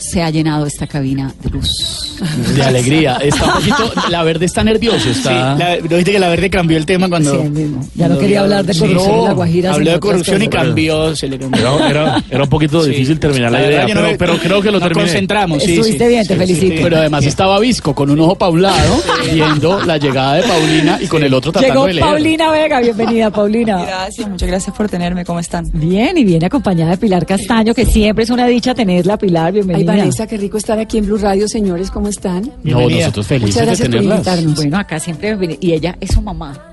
[0.00, 2.16] Se ha llenado esta cabina de luz.
[2.54, 3.16] De alegría.
[3.22, 5.08] Está un poquito, la verde está nervioso.
[5.10, 5.56] Está...
[5.56, 7.42] Sí, la, ¿no viste que la verde cambió el tema cuando.
[7.42, 7.86] Sí, mismo.
[7.94, 9.74] Ya no quería hablar de Sí, corrupción no, en la Guajira.
[9.74, 11.78] Habló de corrupción y cambió, se le cambió.
[11.78, 12.90] Era, era, era un poquito Sí.
[12.90, 15.02] difícil terminar la, La idea, yo no pero, me- pero creo que lo Nos terminé.
[15.06, 15.72] concentramos, sí.
[15.72, 16.08] Estuviste sí.
[16.10, 16.82] bien, te felicito.
[16.82, 20.98] Pero además estaba visco, con un ojo pa' un lado, viendo la llegada de Paulina
[21.00, 22.06] y con el otro tratando Llegó de leer.
[22.06, 23.84] Paulina Vega, bienvenida Paulina.
[23.84, 25.24] Gracias, muchas gracias por tenerme.
[25.26, 25.68] ¿Cómo están?
[25.72, 29.89] Bien, y viene acompañada de Pilar Castaño, que siempre es una dicha tenerla, Pilar, bienvenida.
[29.98, 32.50] Vanessa, qué rico estar aquí en Blue Radio, señores, ¿cómo están?
[32.62, 34.18] No, nosotros felices Muchas de gracias por tenerlas.
[34.18, 34.54] invitarnos.
[34.56, 36.72] Bueno, acá siempre viene, y ella es su mamá.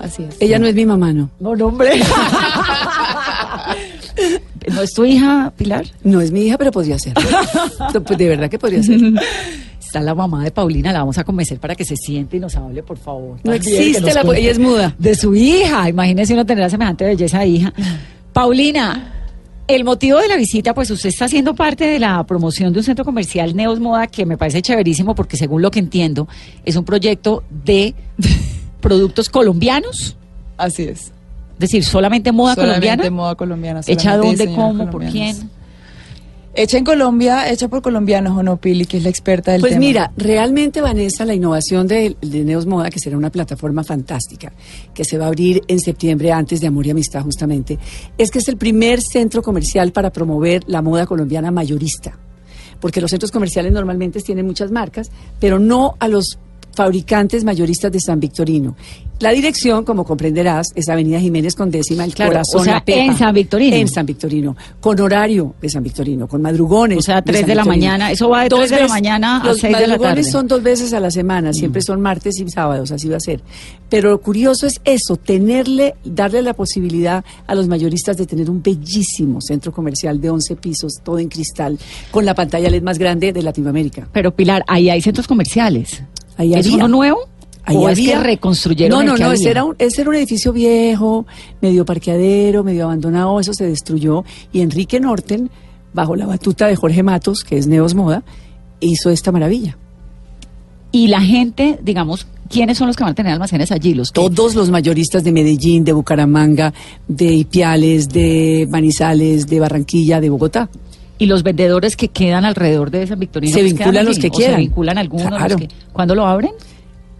[0.00, 0.36] Así es.
[0.40, 1.30] Ella no es mi mamá, no.
[1.40, 1.92] No, no, hombre.
[4.72, 5.84] ¿No es tu hija, Pilar?
[6.02, 7.14] No es mi hija, pero podría ser.
[7.14, 8.98] Pues de verdad que podría ser.
[9.80, 12.56] Está la mamá de Paulina, la vamos a convencer para que se siente y nos
[12.56, 13.38] hable, por favor.
[13.44, 14.22] No existe la...
[14.22, 14.94] Ella es muda.
[14.98, 17.72] De su hija, imagínese uno tener a semejante belleza de hija.
[18.32, 19.23] Paulina,
[19.66, 22.84] el motivo de la visita, pues usted está haciendo parte de la promoción de un
[22.84, 26.28] centro comercial Neos Moda que me parece chéverísimo porque según lo que entiendo
[26.64, 27.94] es un proyecto de
[28.80, 30.16] productos colombianos,
[30.56, 31.00] Así es.
[31.04, 31.12] es
[31.58, 33.10] decir, solamente moda Solamente colombiana.
[33.10, 33.80] moda colombiana.
[33.86, 35.50] ¿Hecha solamente dónde, cómo, por quién?
[36.56, 39.72] Hecha en Colombia, hecha por colombianos, ¿o no, Pili, que es la experta del Pues
[39.72, 39.80] tema?
[39.80, 44.52] mira, realmente, Vanessa, la innovación de, de Neos Moda, que será una plataforma fantástica,
[44.94, 47.76] que se va a abrir en septiembre antes de Amor y Amistad, justamente,
[48.16, 52.16] es que es el primer centro comercial para promover la moda colombiana mayorista.
[52.80, 56.38] Porque los centros comerciales normalmente tienen muchas marcas, pero no a los
[56.74, 58.76] fabricantes mayoristas de San Victorino.
[59.20, 62.84] La dirección, como comprenderás, es Avenida Jiménez con décima, el Claro, corazón, o sea, La
[62.84, 63.04] Pepa.
[63.04, 63.76] en San Victorino.
[63.76, 66.98] En San Victorino, con horario de San Victorino, con madrugones.
[66.98, 69.46] O sea, tres de la mañana, eso va de Dos tres de la mañana a
[69.46, 70.30] los seis de la madrugones tarde.
[70.32, 73.40] son dos veces a la semana, siempre son martes y sábados, así va a ser.
[73.88, 78.62] Pero lo curioso es eso, tenerle, darle la posibilidad a los mayoristas de tener un
[78.62, 81.78] bellísimo centro comercial de 11 pisos, todo en cristal,
[82.10, 84.08] con la pantalla LED más grande de Latinoamérica.
[84.12, 86.02] Pero Pilar, ahí hay centros comerciales.
[86.36, 86.76] Ahí ¿Es había.
[86.76, 87.18] uno nuevo?
[87.66, 89.40] Ahí ¿O es que había- reconstruyeron No, el no, que no, había?
[89.40, 91.24] ese era, un, ese era un edificio viejo,
[91.62, 94.24] medio parqueadero, medio abandonado, eso se destruyó.
[94.52, 95.50] Y Enrique Norten,
[95.94, 98.22] bajo la batuta de Jorge Matos, que es Neos Moda,
[98.80, 99.78] hizo esta maravilla.
[100.92, 103.94] Y la gente, digamos, ¿quiénes son los que van a tener almacenes allí?
[103.94, 106.72] Los que- Todos los mayoristas de Medellín, de Bucaramanga,
[107.08, 110.68] de Ipiales, de Manizales, de Barranquilla, de Bogotá.
[111.18, 113.54] Y los vendedores que quedan alrededor de San Victorino.
[113.54, 114.56] Se pues, vinculan los que quieran.
[114.56, 115.30] Se vinculan algunos.
[115.30, 115.56] los Claro.
[115.56, 116.52] que- ¿Cuándo lo abren?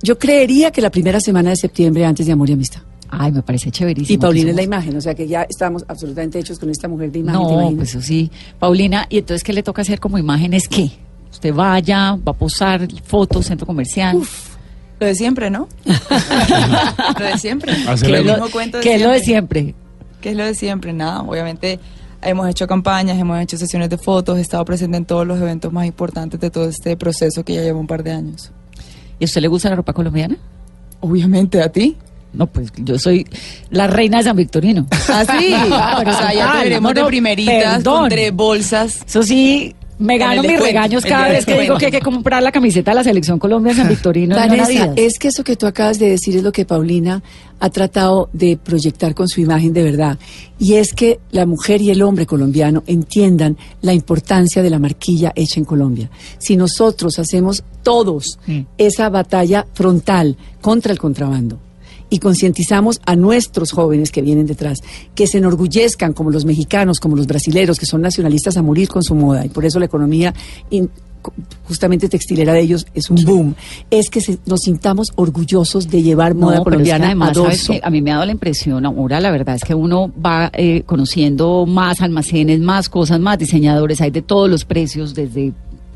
[0.03, 2.83] Yo creería que la primera semana de septiembre antes de Amor y Amistad.
[3.09, 4.15] Ay, me parece chéverísimo.
[4.15, 7.13] Y Paulina es la imagen, o sea que ya estamos absolutamente hechos con esta mujer
[7.13, 7.47] de imagen.
[7.47, 8.31] ¿te No, pues eso sí.
[8.59, 10.67] Paulina, ¿y entonces qué le toca hacer como imágenes?
[10.69, 10.91] ¿Qué?
[11.31, 14.21] Usted vaya, va a posar fotos, centro comercial.
[15.01, 15.69] Lo de siempre, ¿no?
[17.19, 17.73] lo de siempre.
[18.01, 19.75] ¿Qué el es mismo lo, cuento de qué es lo de siempre?
[20.21, 20.93] ¿Qué es lo de siempre?
[20.93, 21.79] Nada, obviamente
[22.25, 25.73] hemos hecho campañas, hemos hecho sesiones de fotos, he estado presente en todos los eventos
[25.73, 28.51] más importantes de todo este proceso que ya lleva un par de años.
[29.19, 30.37] ¿Y a usted le gusta la ropa colombiana?
[31.01, 31.97] Obviamente, ¿a ti?
[32.33, 33.27] No, pues yo soy
[33.71, 34.87] la reina de San Victorino.
[35.09, 35.55] Ah, sí.
[35.73, 38.01] Ah, o sea, ya te veremos no, no, de primeritas perdón.
[38.01, 39.03] con tres bolsas.
[39.07, 42.53] Eso sí, me gano mis regaños cada vez que digo que hay que comprar la
[42.53, 44.35] camiseta de la Selección Colombia San Victorino.
[44.35, 47.23] Vanessa, es que eso que tú acabas de decir es lo que Paulina
[47.61, 50.19] ha tratado de proyectar con su imagen de verdad.
[50.59, 55.33] Y es que la mujer y el hombre colombiano entiendan la importancia de la marquilla
[55.35, 56.11] hecha en Colombia.
[56.39, 58.39] Si nosotros hacemos todos
[58.79, 61.64] esa batalla frontal contra el contrabando
[62.15, 64.79] y concientizamos a nuestros jóvenes que vienen detrás,
[65.17, 69.03] que se enorgullezcan como los mexicanos, como los brasileros, que son nacionalistas a morir con
[69.03, 70.33] su moda, y por eso la economía
[70.71, 70.89] in-
[71.67, 73.55] justamente textilera de ellos es un boom,
[73.91, 77.31] es que se- nos sintamos orgullosos de llevar moda No, pero es que colombiana además,
[77.83, 80.83] a mí me ha dado la impresión, ahora la verdad es que uno va eh,
[80.87, 85.53] conociendo más almacenes, más cosas, más diseñadores, hay de todos los precios, desde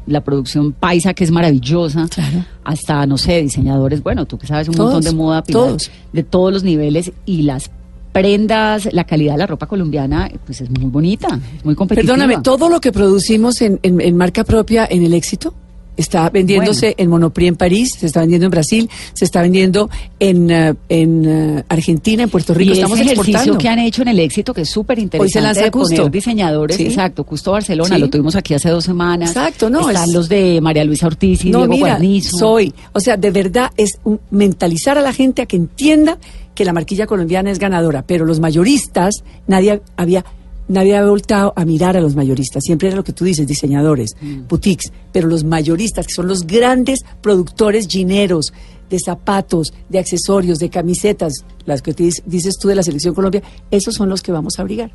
[0.08, 2.44] la producción paisa, que es maravillosa, Claro.
[2.64, 5.90] hasta, no sé, diseñadores, bueno, tú que sabes un Todos, montón de moda, Pilar, todos.
[6.12, 7.70] de todos los niveles, y las
[8.12, 12.14] prendas, la calidad de la ropa colombiana, pues es muy bonita, es muy competitiva.
[12.14, 15.54] Perdóname, todo lo que producimos en, en- en marca propia en el éxito
[15.98, 20.50] Está vendiéndose en Monoprix en París, se está vendiendo en Brasil, se está vendiendo en,
[20.50, 21.24] eh, en
[21.58, 22.70] eh, Argentina, en Puerto Rico.
[22.70, 23.58] y Estamos ese ejercicio exportando.
[23.58, 25.22] que han hecho en el éxito, que es súper interesante.
[25.24, 26.08] Hoy se lanza de poner Custo.
[26.08, 26.86] diseñadores, Sí.
[26.86, 28.00] exacto, Custo Barcelona, Sí.
[28.00, 29.30] lo tuvimos aquí hace dos semanas.
[29.30, 32.38] Exacto, no, Están es- los de María Luisa Ortiz y no, Diego mira, Guarnizo.
[32.38, 32.72] soy.
[32.92, 36.18] O sea, de verdad es un- mentalizar a la gente a que entienda
[36.54, 40.24] que la marquilla colombiana es ganadora, pero los mayoristas, nadie había
[40.68, 42.62] nadie había voltado a mirar a los mayoristas.
[42.64, 44.16] Siempre era lo que tú dices, diseñadores,
[44.48, 48.52] boutiques, pero los mayoristas, que son los grandes productores gineros
[48.90, 53.42] de zapatos, de accesorios, de camisetas, las que te dices tú de la Selección Colombia,
[53.70, 54.90] esos son los que vamos a abrigar.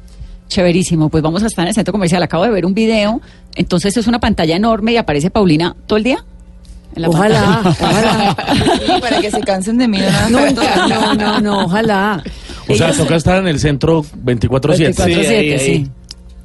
[0.48, 2.22] Chéverísimo, pues vamos a estar en el centro comercial.
[2.24, 3.22] Acabo de ver un video,
[3.56, 6.26] entonces es una pantalla enorme y aparece Paulina todo el día.
[6.96, 8.36] En la Ojalá, pantalla.
[8.36, 9.00] ojalá.
[9.00, 9.98] Para que se cansen de mí.
[10.30, 12.22] no, no, no, ojalá.
[12.68, 14.94] O sea, toca estar en el centro 24-7.
[14.94, 15.88] 24/7, Sí.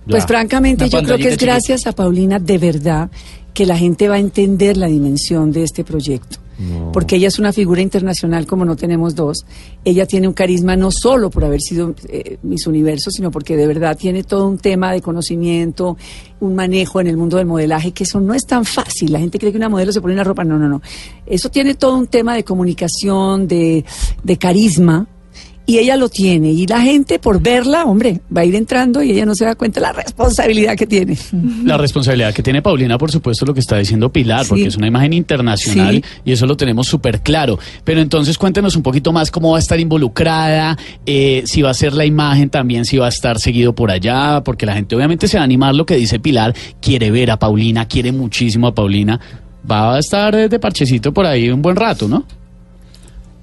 [0.08, 0.26] Pues Ya.
[0.28, 3.10] francamente Una yo creo que es gracias a Paulina de verdad
[3.52, 6.38] que la gente va a entender la dimensión de este proyecto.
[6.92, 9.44] Porque ella es una figura internacional como no tenemos dos.
[9.84, 13.64] Ella tiene un carisma no solo por haber sido eh, Miss Universo, sino porque de
[13.68, 15.96] verdad tiene todo un tema de conocimiento,
[16.40, 19.12] un manejo en el mundo del modelaje, que eso no es tan fácil.
[19.12, 20.42] La gente cree que una modelo se pone una ropa.
[20.42, 20.82] No, no, no.
[21.26, 23.84] Eso tiene todo un tema de comunicación, de,
[24.24, 25.06] de carisma,
[25.68, 26.50] y ella lo tiene.
[26.50, 29.54] Y la gente, por verla, hombre, va a ir entrando y ella no se da
[29.54, 31.16] cuenta de la responsabilidad que tiene.
[31.64, 34.48] La responsabilidad que tiene Paulina, por supuesto, lo que está diciendo Pilar, Sí.
[34.48, 36.02] porque es una imagen internacional Sí.
[36.24, 37.58] y eso lo tenemos súper claro.
[37.84, 41.74] Pero entonces cuéntenos un poquito más cómo va a estar involucrada, eh, si va a
[41.74, 45.28] ser la imagen también, si va a estar seguido por allá, porque la gente obviamente
[45.28, 48.74] se va a animar lo que dice Pilar, quiere ver a Paulina, quiere muchísimo a
[48.74, 49.20] Paulina.
[49.70, 52.24] Va a estar eh, de parchecito por ahí un buen rato, ¿no?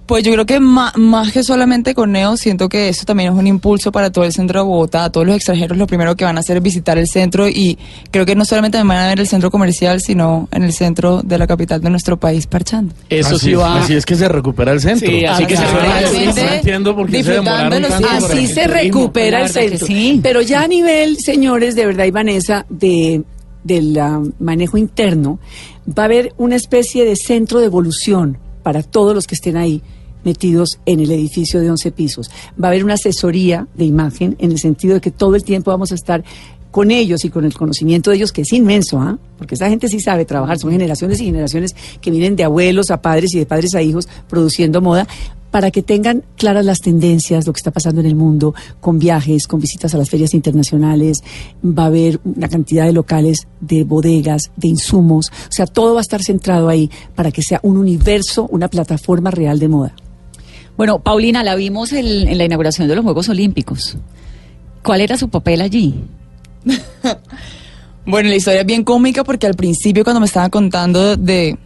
[0.05, 3.39] Pues yo creo que ma- más que solamente con Neo, siento que eso también es
[3.39, 5.09] un impulso para todo el centro de Bogotá.
[5.09, 7.77] Todos los extranjeros lo primero que van a hacer es visitar el centro y
[8.11, 11.39] creo que no solamente van a ver el centro comercial, sino en el centro de
[11.39, 12.93] la capital de nuestro país parchando.
[13.09, 13.81] Eso así, sí va.
[13.81, 15.09] Así es que se recupera el centro.
[15.09, 16.43] Sí, así que se recupera era- el centro.
[16.45, 18.07] No entiendo por qué se demoraron tanto.
[18.07, 19.87] Así se recupera el centro.
[19.87, 20.19] sí.
[20.21, 23.23] Pero ya a nivel, señores, de verdad y Vanessa, de
[23.63, 23.97] del
[24.39, 25.39] manejo interno,
[25.89, 29.81] va a haber una especie de centro de evolución para todos los que estén ahí
[30.25, 32.29] metidos en el edificio de 11 pisos.
[32.61, 35.71] Va a haber una asesoría de imagen en el sentido de que todo el tiempo
[35.71, 36.23] vamos a estar
[36.75, 39.17] con ellos y con el conocimiento de ellos, que es inmenso, ¿ah?
[39.37, 43.01] porque esa gente sí sabe trabajar, son generaciones y generaciones que vienen de abuelos a
[43.01, 45.07] padres y de padres a hijos produciendo moda,
[45.51, 49.47] para que tengan claras las tendencias, lo que está pasando en el mundo, con viajes,
[49.47, 51.23] con visitas a las ferias internacionales,
[51.63, 56.01] va a haber una cantidad de locales, de bodegas, de insumos, o sea, todo va
[56.01, 59.95] a estar centrado ahí para que sea un universo, una plataforma real de moda.
[60.77, 63.97] Bueno, Paulina, la vimos en la inauguración de los Juegos Olímpicos.
[64.83, 65.95] ¿Cuál era su papel allí?
[68.07, 71.57] Bueno, la historia es bien cómica porque al principio cuando me estaban contando de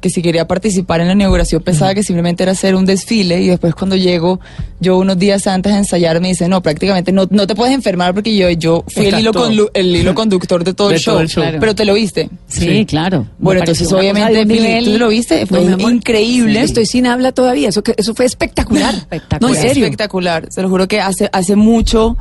[0.00, 3.48] que si quería participar en la inauguración pensaba que simplemente era hacer un desfile y
[3.48, 4.40] después cuando llego
[4.80, 8.14] yo unos días antes a ensayar me dice no prácticamente no, no te puedes enfermar
[8.14, 11.14] porque yo yo fui el hilo, conlu- el hilo conductor de todo De el show,
[11.14, 11.42] todo el show.
[11.42, 11.58] Claro.
[11.60, 12.86] pero te lo viste Sí, Sí.
[12.86, 13.26] claro.
[13.38, 17.32] Bueno entonces obviamente nivel- tú lo viste fue No, mi amor, increíble Estoy sin habla
[17.32, 18.94] todavía, eso, que, eso fue espectacular.
[19.12, 19.40] Espectacular.
[19.40, 19.84] No, en serio.
[19.84, 20.46] espectacular.
[20.50, 22.16] Se lo juro que hace, hace mucho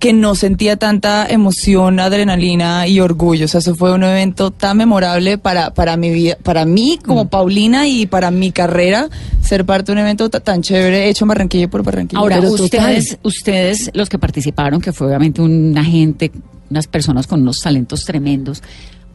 [0.00, 3.44] que no sentía tanta emoción, adrenalina y orgullo.
[3.44, 7.28] O sea, eso fue un evento tan memorable para, para mi vida, para mí como
[7.28, 9.08] Paulina y para mi carrera,
[9.42, 12.18] ser parte de un evento ta- tan chévere hecho en Barranquilla por Barranquilla.
[12.18, 16.32] Ahora, Pero ustedes, ustedes, los que participaron, que fue obviamente una gente,
[16.70, 18.62] unas personas con unos talentos tremendos,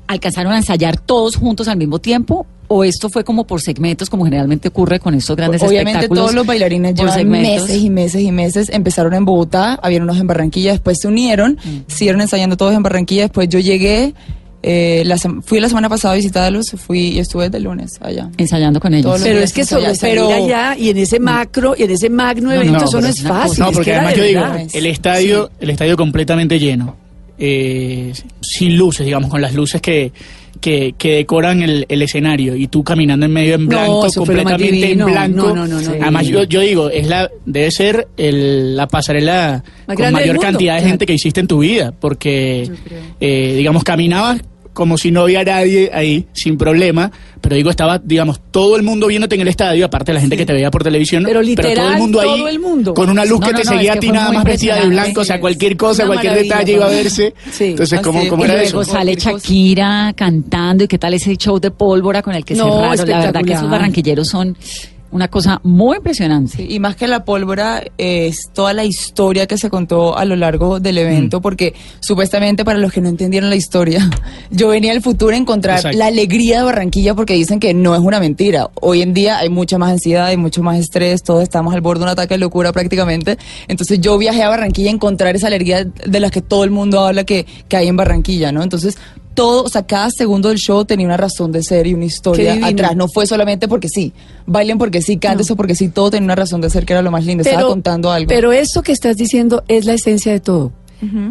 [0.07, 2.46] ¿alcanzaron a ensayar todos juntos al mismo tiempo?
[2.68, 6.24] ¿O esto fue como por segmentos, como generalmente ocurre con estos grandes Obviamente espectáculos?
[6.24, 7.62] todos los bailarines llevan segmentos?
[7.68, 8.70] meses y meses y meses.
[8.70, 13.22] Empezaron en Bogotá, habían unos en Barranquilla, después se unieron, siguieron ensayando todos en Barranquilla,
[13.24, 14.15] después yo llegué,
[14.63, 18.32] eh, la fui la semana pasada a visitarlos, fui y estuve desde el lunes allá.
[18.38, 19.22] Ensayando con ellos.
[19.22, 22.50] Pero es que ensayar, sobresalir pero- allá y en ese macro y en ese magno
[22.50, 23.60] No, evento no, eso no es fácil.
[23.60, 24.41] No, es porque que además de yo digo,
[24.74, 26.96] el estadio, el estadio completamente lleno,
[27.38, 30.12] eh, sin luces, digamos, con las luces que,
[30.62, 34.98] que, que decoran el, el escenario y tú caminando en medio en blanco, completamente en
[35.06, 35.56] blanco.
[35.56, 35.80] No, no.
[36.01, 40.75] Además, yo, yo digo, es la, debe ser el- la pasarela Más con mayor cantidad
[40.75, 42.72] de gente que hiciste en tu vida, porque,
[43.20, 44.42] eh, digamos, caminabas
[44.75, 49.08] como si no había nadie ahí, sin problema, pero digo, estaba, digamos, todo el mundo
[49.08, 51.74] viéndote en el estadio, aparte de la gente que te veía por televisión, Pero literal,
[51.75, 52.94] todo el mundo ahí, todo el mundo.
[52.94, 54.75] con una luz No, que no, te no, seguía es a ti nada más vestida
[54.82, 57.34] de blanco, o sea, cualquier cosa, cualquier detalle iba a verse.
[57.51, 57.63] Sí.
[57.65, 58.91] Entonces, ¿cómo, cómo Y era luego eso?
[58.91, 59.15] sale.
[59.15, 63.10] Shakira cantando y qué tal ese show de pólvora con el que No, cerraron.
[63.10, 64.58] La verdad que esos barranquilleros son
[65.15, 66.57] Una cosa muy impresionante.
[66.57, 70.36] Sí, y más que la pólvora, es toda la historia que se contó a lo
[70.36, 74.10] largo del evento, porque supuestamente para los que no entendieron la historia,
[74.51, 75.98] yo venía al futuro a encontrar Exacto.
[75.98, 78.69] la alegría de Barranquilla porque dicen que no es una mentira.
[78.81, 82.00] Hoy en día hay mucha más ansiedad, hay mucho más estrés, todos estamos al borde
[82.00, 83.38] de un ataque de locura prácticamente.
[83.69, 87.00] Entonces yo viajé a Barranquilla a encontrar esa alegría de la que todo el mundo
[87.00, 88.63] habla que, que hay en Barranquilla, ¿no?
[88.63, 88.98] Entonces
[89.36, 92.58] todo, o sea, cada segundo del show tenía una razón de ser y una historia
[92.65, 92.96] atrás.
[92.96, 94.13] No fue solamente porque sí,
[94.48, 97.01] bailen porque sí, canten eso porque sí, todo tenía una razón de ser que era
[97.01, 97.44] lo más lindo.
[97.44, 98.30] Estaba contando algo.
[98.30, 100.72] Pero eso que estás diciendo es la esencia de todo.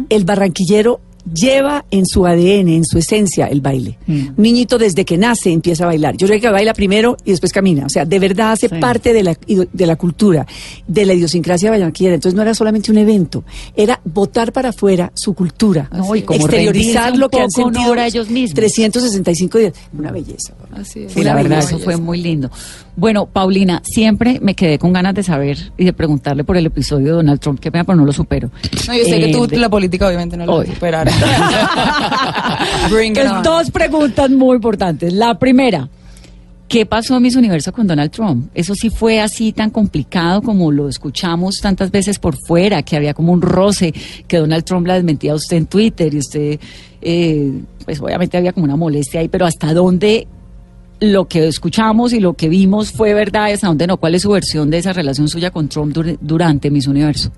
[0.07, 1.01] El barranquillero
[1.33, 3.97] lleva en su ADN, en su esencia, el baile.
[4.07, 6.15] Un niñito desde que nace empieza a bailar.
[6.17, 7.85] Yo creo que baila primero y después camina.
[7.85, 8.75] O sea, de verdad hace Sí.
[8.79, 10.45] parte de la, de la cultura,
[10.87, 12.15] de la idiosincrasia barranquillera.
[12.15, 13.43] Entonces no era solamente un evento,
[13.75, 15.89] era botar para afuera su cultura.
[15.91, 18.55] No, y como exteriorizar lo que han sentido ellos mismos.
[18.55, 19.73] 365 días.
[19.97, 20.53] Una belleza.
[20.71, 21.13] Así es.
[21.13, 21.75] Sí, la verdad, belleza.
[21.75, 22.49] eso fue muy lindo.
[22.97, 27.07] Bueno, Paulina, siempre me quedé con ganas de saber y de preguntarle por el episodio
[27.07, 28.49] de Donald Trump, que pena, pero no lo supero.
[28.87, 31.07] No, yo sé Eh, que tú de- la política obviamente no la vas a superar.
[33.15, 35.11] Es dos preguntas muy importantes.
[35.13, 35.89] La primera,
[36.67, 38.49] ¿qué pasó en Miss Universo con Donald Trump?
[38.53, 43.13] Eso sí fue así tan complicado como lo escuchamos tantas veces por fuera, que había
[43.13, 43.93] como un roce,
[44.27, 46.59] que Donald Trump la desmentía a usted en Twitter y usted,
[47.01, 47.51] eh,
[47.83, 50.27] pues obviamente había como una molestia ahí, pero ¿hasta dónde
[50.99, 53.51] lo que escuchamos y lo que vimos fue verdad?
[53.51, 53.97] ¿Hasta dónde no?
[53.97, 57.31] ¿Cuál es su versión de esa relación suya con Trump dur- durante Miss Universo?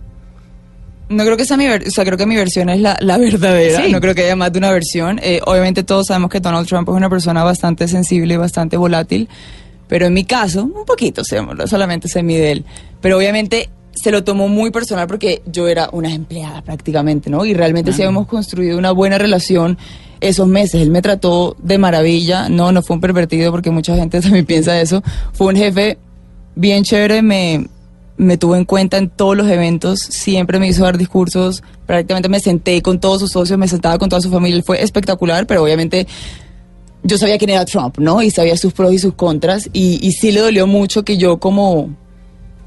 [1.09, 3.17] No creo que sea mi ver- o sea, creo que mi versión es la, la
[3.17, 3.85] verdadera.
[3.85, 3.91] Sí.
[3.91, 5.19] No creo que haya más de una versión.
[5.23, 9.29] Eh, obviamente todos sabemos que Donald Trump es una persona bastante sensible y bastante volátil.
[9.87, 12.65] Pero en mi caso, un poquito, solamente se mide él.
[12.99, 17.45] Pero obviamente se lo tomó muy personal porque yo era una empleada prácticamente, ¿no?
[17.45, 19.77] Y realmente sí habíamos construido una buena relación
[20.21, 20.81] esos meses.
[20.81, 22.50] Él me trató de maravilla.
[22.50, 25.03] No, no fue un pervertido porque mucha gente también piensa eso.
[25.33, 25.97] Fue un jefe
[26.55, 27.67] bien chévere, me,
[28.17, 32.39] me tuvo en cuenta en todos los eventos, siempre me hizo dar discursos, prácticamente me
[32.39, 36.07] senté con todos sus socios, me sentaba con toda su familia, fue espectacular, pero obviamente
[37.03, 38.21] yo sabía quién era Trump, ¿no?
[38.21, 41.38] Y sabía sus pros y sus contras, y, y sí le dolió mucho que yo
[41.38, 41.89] como,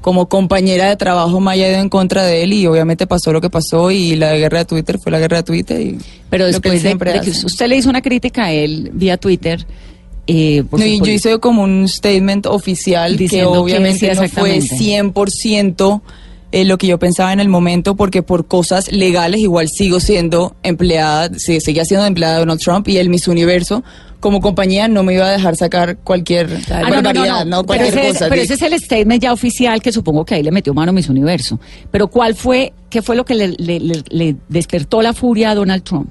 [0.01, 3.39] como compañera de trabajo me haya ido en contra de él, y obviamente pasó lo
[3.39, 5.97] que pasó, y la guerra de Twitter fue la guerra de Twitter, y
[6.29, 9.65] Pero que después de, que usted le hizo una crítica a él vía Twitter,
[10.27, 14.27] eh, No, y yo hice como un statement oficial que Diciendo qué obviamente decía no
[14.29, 15.13] fue exactamente.
[15.13, 16.01] 100%
[16.53, 20.55] eh, lo que yo pensaba en el momento, porque por cosas legales igual sigo siendo
[20.63, 23.83] empleada, sí, seguía siendo empleada de Donald Trump y el Miss Universo.
[24.21, 27.57] Como compañía no me iba a dejar sacar cualquier Ah, no, no, no, barbaridad, no.
[27.57, 27.63] ¿no?
[27.65, 28.29] Pero, Cualquier ese, es, cosa.
[28.29, 28.45] pero sí.
[28.45, 31.59] ese es el statement ya oficial que supongo que ahí le metió mano Miss Universo.
[31.91, 35.55] Pero ¿cuál fue, qué fue lo que le, le- le- le despertó la furia a
[35.55, 36.07] Donald Trump?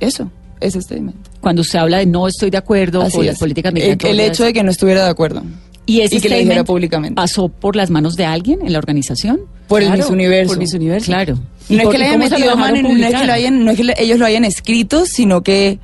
[0.00, 1.16] Eso, ese statement.
[1.40, 3.38] Cuando usted habla de no estoy de acuerdo Así con las es.
[3.40, 4.12] políticas el, migratorias.
[4.18, 5.42] el hecho de que no estuviera de acuerdo.
[5.86, 7.14] y ese y que statement públicamente.
[7.16, 9.40] pasó por las manos de alguien en la organización.
[9.66, 10.48] Por el Claro, Miss Universo.
[10.52, 11.06] por Miss Universo.
[11.06, 11.34] Claro.
[11.34, 14.44] No ¿Y es que le hayan se metido mano, no es que, ellos lo hayan
[14.44, 15.78] escrito, sino que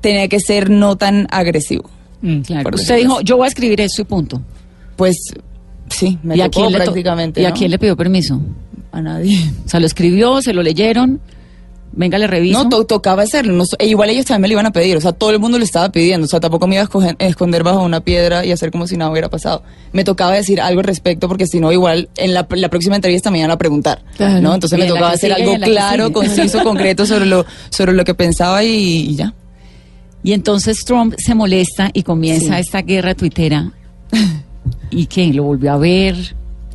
[0.00, 1.88] tenía que ser no tan agresivo.
[2.22, 2.40] Mm.
[2.40, 2.70] Claro.
[2.74, 4.42] Usted dijo, yo voy a escribir esto y punto.
[4.96, 5.16] Pues
[5.88, 7.40] sí, me ¿Y a, tocó quién le to- prácticamente.
[7.42, 7.54] ¿Y a ¿no?
[7.54, 8.40] quién le pidió permiso?
[8.92, 9.38] A nadie.
[9.64, 11.20] O sea, lo escribió, se lo leyeron.
[11.90, 12.62] Venga, le reviso.
[12.64, 13.54] No, to- tocaba hacerlo.
[13.54, 14.96] no e igual ellos también me lo iban a pedir.
[14.96, 16.26] O sea, todo el mundo lo estaba pidiendo.
[16.26, 18.96] O sea, tampoco me iba a escoger- esconder bajo una piedra y hacer como si
[18.96, 19.62] nada hubiera pasado.
[19.92, 23.30] Me tocaba decir algo al respecto porque si no, igual en la, la próxima entrevista
[23.30, 24.02] me iban a preguntar.
[24.16, 24.40] Claro.
[24.40, 24.54] ¿no?
[24.54, 28.14] Entonces Y me tocaba hacer sigue algo claro, conciso, concreto sobre lo, sobre lo que
[28.14, 28.68] pensaba y,
[29.10, 29.32] y ya.
[30.22, 32.60] Y entonces Trump se molesta y comienza Sí.
[32.60, 33.72] esta guerra tuitera.
[34.90, 35.32] ¿Y qué?
[35.32, 36.34] ¿Lo volvió a ver?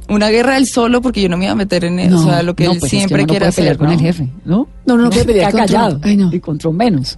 [0.09, 2.19] Una guerra él solo porque yo no me iba a meter en eso.
[2.19, 3.87] o sea, lo que no, él pues es que siempre no quiere puede pelear con
[3.87, 3.93] ¿no?
[3.93, 4.67] el jefe, ¿no?
[4.85, 5.89] No, no, no puede pelear Queda con callado.
[5.91, 6.05] Trump.
[6.05, 6.33] Ay, no.
[6.33, 7.17] Y con Trump menos.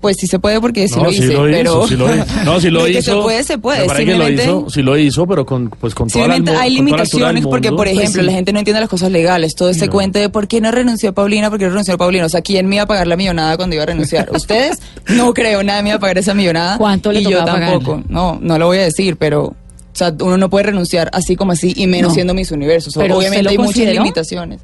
[0.00, 1.32] Pues sí se puede porque sí no, lo sí hice.
[1.32, 1.86] lo hizo, pero...
[1.88, 2.24] sí lo hizo.
[2.44, 3.02] No, sí lo que hizo.
[3.02, 3.80] se puede, se puede.
[3.82, 6.74] Me parece que lo hizo, sí lo hizo, pero con, pues, con toda la hay
[6.74, 7.76] limitaciones porque, mundo.
[7.76, 8.22] por ejemplo, Pues sí.
[8.22, 9.54] la gente no entiende las cosas legales.
[9.54, 9.92] Todo ese No.
[9.92, 12.26] cuento de por qué no renunció Paulina, por qué no renunció Paulina.
[12.26, 14.28] O sea, ¿quién me iba a pagar la millonada cuando iba a renunciar?
[14.34, 14.78] ¿Ustedes?
[15.08, 16.76] No creo, nadie me iba a pagar esa millonada.
[16.76, 17.92] ¿Cuánto le Y yo tampoco.
[17.92, 18.10] pagar?
[18.10, 19.44] No, no lo voy a decir, pero...
[19.44, 22.14] O sea, uno no puede renunciar así como así y menos No.
[22.14, 22.94] siendo mis universos.
[22.94, 24.60] Pero ¿usted obviamente hay muchas limitaciones.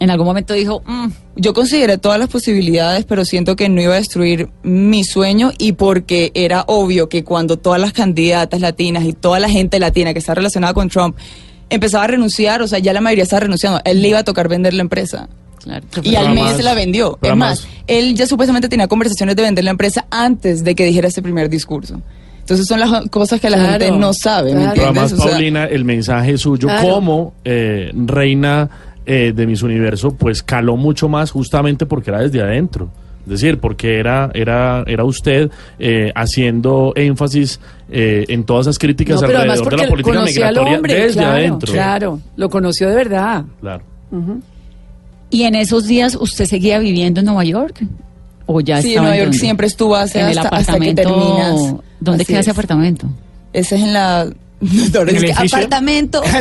[0.00, 3.94] En algún momento dijo, "Mm, Yo consideré todas las posibilidades, pero siento que no iba
[3.94, 9.12] a destruir mi sueño y porque era obvio que cuando todas las candidatas latinas y
[9.14, 11.16] toda la gente latina que está relacionada con Trump
[11.70, 14.48] empezaba a renunciar, o sea, ya la mayoría estaba renunciando, él le iba a tocar
[14.48, 15.28] vender la empresa.
[15.62, 15.84] claro.
[16.02, 17.18] Y al mes se la vendió.
[17.22, 20.84] Es más, además- él ya supuestamente tenía conversaciones de vender la empresa antes de que
[20.86, 22.00] dijera ese primer discurso.
[22.40, 24.72] Entonces son las cosas que la Claro, gente no sabe, ¿me claro.
[24.74, 26.88] Pero además, O sea, Paulina, el mensaje suyo Claro.
[26.94, 28.68] como eh, reina
[29.06, 32.90] eh, de Miss Universo, pues caló mucho más justamente porque era desde adentro.
[33.24, 39.20] Es decir, porque era, era, era usted eh, haciendo énfasis eh, en todas esas críticas
[39.20, 41.72] No, pero además alrededor de la política migratoria hombre, desde claro, adentro.
[41.72, 43.44] Claro, lo conoció de verdad.
[43.60, 43.84] Claro.
[45.28, 47.84] ¿Y en esos días usted seguía viviendo en Nueva York?
[48.46, 51.02] ¿O ya Sí, en Nueva York siempre estuvo hace en el hasta, hasta que apartamento.
[51.02, 51.74] terminas.
[52.00, 52.56] ¿Dónde Así queda ese es.
[52.56, 53.06] apartamento?
[53.52, 54.28] Ese es en la...
[54.94, 56.22] Ahora ¿En es el que apartamento.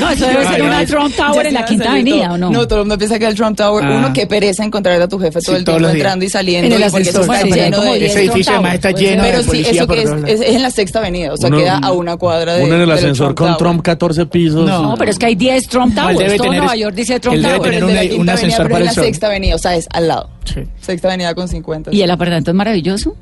[0.00, 2.34] No, eso debe ser una Trump Tower en la Quinta Avenida, todo.
[2.34, 2.50] ¿o no?
[2.50, 3.84] No, todo el mundo piensa que es el Trump Tower.
[3.84, 3.96] Ah.
[3.98, 6.66] Uno, qué pereza encontrar a tu jefe todo Sí, el tiempo entrando y saliendo.
[6.76, 8.06] En el y porque eso ascensor, está sí, lleno de...
[8.06, 10.70] Ese edificio además está lleno Pero de sí, eso que es, es, es en la
[10.70, 12.64] sexta avenida, o sea, Uno- queda a una cuadra de.
[12.64, 13.58] Uno en el ascensor con Tower.
[13.58, 14.66] Trump 14 pisos.
[14.68, 14.82] No.
[14.82, 16.18] No, pero es que hay 10 Trump No, Towers.
[16.18, 17.70] debe Todo tener- Nueva York dice Trump debe No, Tower.
[17.70, 19.54] pero tener un- la un quinta avenida, ascensor pero para es el la sexta avenida,
[19.54, 20.30] o sea, es al lado.
[20.44, 20.60] Sí.
[20.80, 21.92] Sexta avenida con 50.
[21.92, 23.16] ¿Y el apartamento es maravilloso?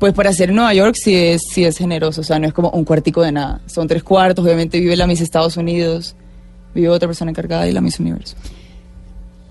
[0.00, 2.70] Pues para en Nueva York sí es, sí es generoso, o sea, no es como
[2.70, 3.60] un cuartico de nada.
[3.66, 6.16] Son tres cuartos, obviamente vive la Miss Estados Unidos,
[6.74, 8.34] vive otra persona encargada y la Miss Universo.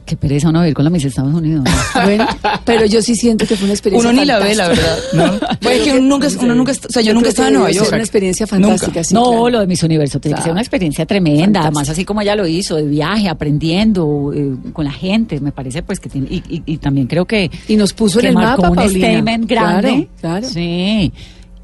[0.09, 1.63] Qué pereza uno vivir con la Miss Estados Unidos.
[1.65, 2.01] ¿no?
[2.03, 2.25] Bueno,
[2.65, 4.95] pero yo sí siento que fue una experiencia Uno ni la ve, la fantástica.
[5.13, 5.39] verdad.
[5.39, 5.57] ¿no?
[5.61, 7.89] Pues es que uno nunca, uno nunca, o sea, yo, nunca estaba en Nueva York.
[7.89, 9.49] una experiencia fantástica, sí, no, claro.
[9.51, 12.47] lo de Miss Universo tiene que ser una experiencia tremenda, además así como ella lo
[12.47, 16.63] hizo, de viaje, aprendiendo eh, con la gente, me parece pues que tiene, y, y-
[16.65, 17.51] y también creo que...
[17.67, 19.07] Y nos puso en el marcó mapa, un Paulina.
[19.09, 20.07] statement grande.
[20.19, 20.47] Claro, claro.
[20.47, 21.13] Sí.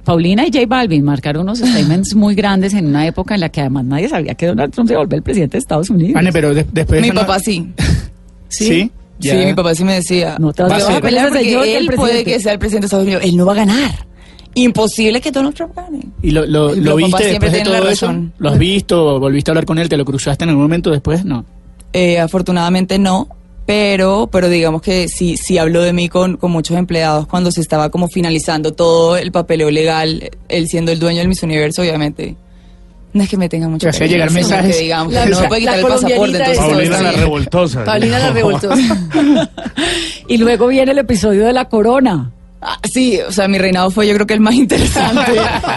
[0.04, 3.62] Paulina y J Balvin marcaron unos statements muy grandes en una época en la que
[3.62, 6.14] además nadie sabía que Donald Trump se volver el presidente de Estados Unidos.
[6.14, 7.02] Vane, pero de- después.
[7.02, 7.68] Mi no- papá sí.
[8.48, 8.66] Sí.
[8.66, 9.36] Sí, Ya.
[9.46, 10.36] mi papá sí me decía.
[10.40, 12.24] No te vas "Te a a pelear porque que el él puede presidente".
[12.34, 13.24] que sea el presidente de Estados Unidos.
[13.24, 14.06] Él no va a ganar.
[14.56, 16.00] Imposible que Donald Trump gane.
[16.22, 18.16] ¿Y lo, lo, lo papás viste después de todo eso?
[18.38, 19.20] ¿Lo has visto?
[19.20, 19.90] ¿Volviste a hablar con él?
[19.90, 21.26] ¿Te lo cruzaste en algún momento después?
[21.26, 21.44] No.
[21.92, 23.28] Eh, afortunadamente no,
[23.66, 27.60] pero, pero digamos que sí, sí habló de mí con, con muchos empleados cuando se
[27.62, 32.36] estaba como finalizando todo el papeleo legal, él siendo el dueño del Miss Universo, obviamente.
[33.16, 34.76] No es que me tenga mucho cariño, llegar mensajes.
[34.76, 37.84] que digamos, La- no me puede quitar el pasaporte, entonces Paulina la revoltosa.
[37.86, 38.70] Paulina la revoltó.
[40.28, 42.32] Y luego viene el episodio de la corona.
[42.62, 45.34] Ah, sí, o sea, mi reinado fue yo creo que el más interesante.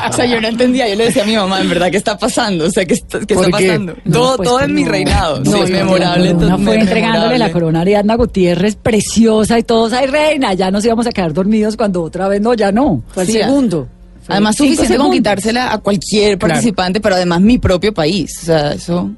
[0.09, 2.16] o sea, yo no entendía, yo le decía a mi mamá, en verdad, ¿qué está
[2.16, 2.64] pasando?
[2.66, 3.66] O sea, ¿qué está, qué ¿Por está qué?
[3.66, 3.95] pasando?
[4.04, 5.40] No, todo pues todo en mi reinado.
[5.40, 6.33] No, sí, es memorable.
[6.35, 10.85] Todo- fue entregándole la corona a Ariadna Gutiérrez, preciosa y todos, ay reina, ya nos
[10.85, 13.02] íbamos a quedar dormidos cuando otra vez no, ya no.
[13.12, 13.87] Fue el Sí, segundo.
[14.29, 15.15] Además, suficiente con segundos.
[15.17, 16.53] quitársela a cualquier Claro.
[16.55, 18.39] participante, pero además mi propio país.
[18.43, 19.11] O sea, eso.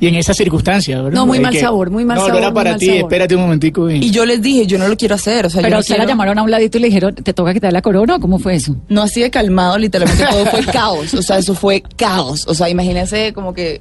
[0.00, 1.12] Y en esas circunstancias, ¿verdad?
[1.18, 3.00] No, muy mal sabor, muy mal no, sabor, No, era para ti, sabor.
[3.00, 3.90] espérate un momentico.
[3.90, 3.96] Y...
[3.96, 5.46] Y yo les dije, yo no lo quiero hacer.
[5.46, 7.14] O sea, yo Pero no usted la quiero- llamaron a un ladito y le dijeron,
[7.16, 8.76] ¿te toca quitar la corona o cómo fue eso?
[8.88, 11.14] No así de calmado, literalmente todo fue caos.
[11.14, 12.44] O sea, eso fue caos.
[12.46, 13.80] O sea, imagínense como que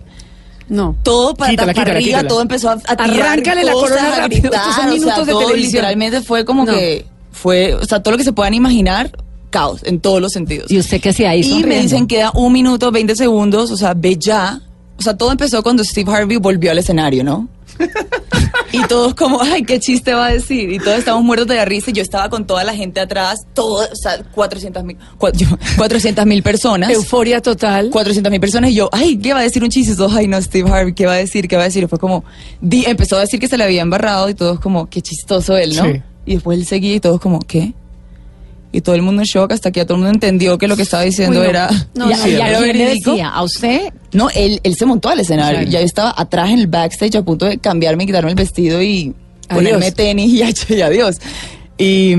[0.70, 0.96] No.
[1.04, 2.28] todo para, Quítala, para quítala, arriba, quítala.
[2.30, 4.94] todo empezó a, a tirar Arráncale la corona a rápido, gritar, estos son o sea,
[5.00, 5.72] minutos de todo televisión.
[5.72, 6.74] literalmente fue como No.
[6.74, 9.12] que fue, o sea, todo lo que se puedan imaginar,
[9.50, 10.70] caos en todos los sentidos.
[10.72, 11.42] ¿Y usted qué hacía ahí?
[11.42, 14.62] Y me dicen queda un minuto, 20 segundos, o sea, ve ya.
[15.00, 17.48] O sea, todo empezó cuando Steve Harvey volvió al escenario, ¿no?
[18.72, 20.72] y todos como, ay, qué chiste va a decir.
[20.72, 23.46] Y todos estábamos muertos de la risa y yo estaba con toda la gente atrás,
[23.54, 26.90] todo, o sea, 400 mil, 400 mil personas.
[26.90, 27.90] Euforia total.
[27.92, 29.94] 400 mil personas y yo, ay, ¿qué va a decir un chiste?
[29.94, 31.48] Y todos, ay, no, Steve Harvey, ¿qué va a decir?
[31.48, 31.84] ¿Qué va a decir?
[31.84, 32.24] Y fue como,
[32.60, 35.76] di- empezó a decir que se le había embarrado y todos como, qué chistoso él,
[35.76, 35.86] ¿no?
[35.86, 36.02] Sí.
[36.26, 37.74] Y después él seguía y todos como, ¿qué?
[38.78, 40.76] Y todo el mundo en shock hasta que ya todo el mundo entendió que lo
[40.76, 41.50] que estaba diciendo Uy, no.
[41.50, 41.68] era...
[41.96, 42.46] No, ¿Y, a- no, y a no.
[42.46, 43.12] era quién le verídico.
[43.12, 43.30] decía?
[43.30, 43.94] ¿A usted?
[44.14, 45.58] No, él, él se montó al escenario.
[45.62, 45.72] Claro.
[45.72, 49.16] Ya yo estaba atrás en el backstage a punto de cambiarme, quitarme el vestido y
[49.50, 49.64] Adiós.
[49.64, 50.32] ponerme tenis
[50.70, 51.18] y, y adiós.
[51.80, 52.14] Y,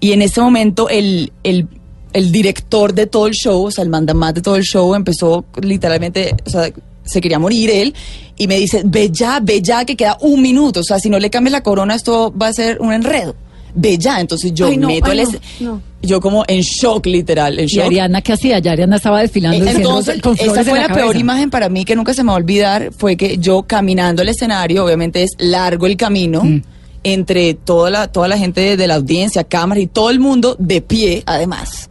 [0.00, 1.68] y en ese momento el, el,
[2.12, 5.46] el director de todo el show, o sea, el mandamás de todo el show, empezó
[5.62, 6.70] literalmente, o sea,
[7.04, 7.94] se quería morir él
[8.36, 10.80] y me dice, ve ya, ve ya, que queda un minuto.
[10.80, 13.34] O sea, si no le cambias la corona, esto va a ser un enredo.
[13.74, 14.20] Ya.
[14.20, 15.40] Entonces yo Ay, no, meto ay, el...
[15.64, 15.82] no.
[16.02, 17.84] Yo como en shock, literal, en ¿Y shock.
[17.84, 18.58] Ariadna qué hacía?
[18.58, 21.68] Ya Ariadna estaba desfilando Eh, Entonces, con esa en fue la la, peor imagen para
[21.68, 22.90] mí que nunca se me va a olvidar.
[22.96, 26.62] Fue que yo caminando al escenario, obviamente es largo el camino, Mm.
[27.04, 30.80] entre toda la, toda la gente de la audiencia, cámaras y todo el mundo de
[30.80, 31.88] pie, además.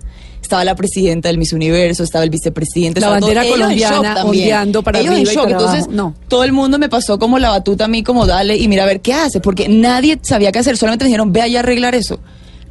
[0.50, 3.00] Estaba la presidenta del Miss Universo, estaba el vicepresidente.
[3.00, 5.44] La estaba bandera en colombiana ondeando para ellos en shock.
[5.44, 5.92] para Entonces, abajo.
[5.94, 6.16] No.
[6.28, 8.88] todo el mundo me pasó como la batuta a mí, como dale, y mira a
[8.88, 11.94] ver qué hace, porque nadie sabía qué hacer, solamente me dijeron, ve allá a arreglar
[11.94, 12.20] eso.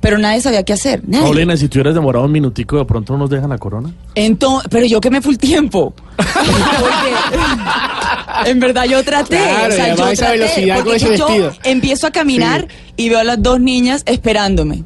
[0.01, 1.03] Pero nadie sabía qué hacer.
[1.07, 1.23] Nadie.
[1.25, 3.93] Paulina, si te hubieras demorado un minutico, de pronto no nos dejan la corona.
[4.17, 5.95] Entonces, pero yo que me fui el tiempo.
[6.17, 9.37] Porque en verdad yo traté.
[9.39, 11.53] Claro, o sea, yo esa traté, velocidad con porque ese yo vestido.
[11.65, 14.83] empiezo a caminar y veo a las dos niñas esperándome.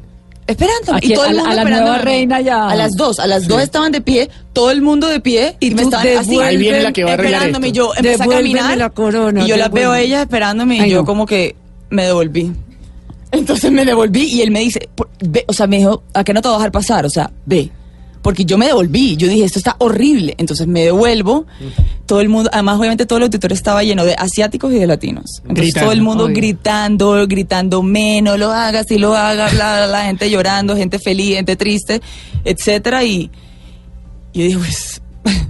[0.47, 0.97] Esperándome.
[0.97, 1.11] ¿A quién?
[1.11, 2.03] Y todo el ¿A la- mundo a la nueva a mí.
[2.05, 2.67] reina ya?
[2.69, 3.19] A las dos.
[3.19, 5.55] A las dos estaban de pie, todo el mundo de pie.
[5.59, 6.39] Y Y, me estaban así.
[6.39, 7.67] Ahí viene la que va a arreglar Esperándome.
[7.67, 7.77] esto.
[7.77, 8.77] Yo empecé a caminar.
[8.77, 11.05] la corona, y yo las veo a ellas esperándome y yo no.
[11.05, 11.55] como que
[11.89, 12.51] me devolví.
[13.31, 14.89] Entonces me devolví y él me dice,
[15.21, 17.05] ve, o sea, me dijo, ¿a qué no te vas a dejar pasar?
[17.05, 17.71] O sea, ve.
[18.23, 21.45] Porque yo me devolví, yo dije, esto está horrible, entonces me devuelvo,
[22.07, 25.25] todo el mundo, además obviamente todo el auditorio estaba lleno de asiáticos y de latinos,
[25.41, 26.35] entonces Gritando, todo el mundo obvio.
[26.35, 31.35] gritando, gritando, menos lo hagas, si lo hagas, bla, bla, bla, gente llorando, gente feliz,
[31.35, 32.01] gente triste,
[32.43, 33.29] etcétera, y
[34.33, 35.01] yo dije, pues,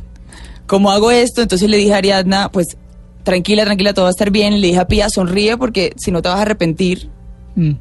[0.67, 1.41] ¿cómo hago esto?
[1.41, 2.75] Entonces le dije a Ariadna, pues,
[3.23, 6.21] tranquila, tranquila, todo va a estar bien, le dije a Pía, sonríe porque si no
[6.21, 7.09] te vas a arrepentir,
[7.55, 7.73] Mm.